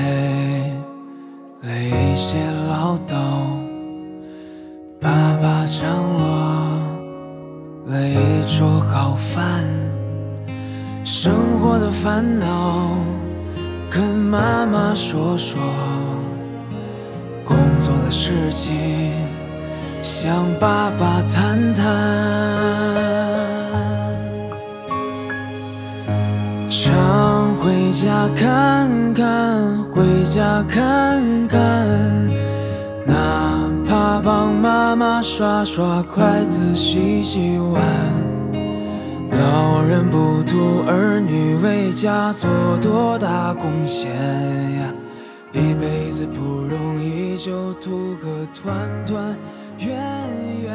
[1.62, 3.51] 了一些唠叨。
[12.02, 12.96] 烦恼
[13.88, 15.56] 跟妈妈说说，
[17.44, 18.72] 工作的事情
[20.02, 21.84] 向爸爸谈谈，
[26.68, 31.86] 常回家看看，回家看看
[33.06, 37.80] 哪怕帮妈妈刷刷筷子、洗洗碗，
[39.42, 42.48] 老人不图儿女为家做
[42.80, 44.08] 多大贡献
[44.78, 44.94] 呀？
[45.52, 49.36] 一辈子不容易就图个团团
[49.78, 49.98] 圆
[50.62, 50.72] 圆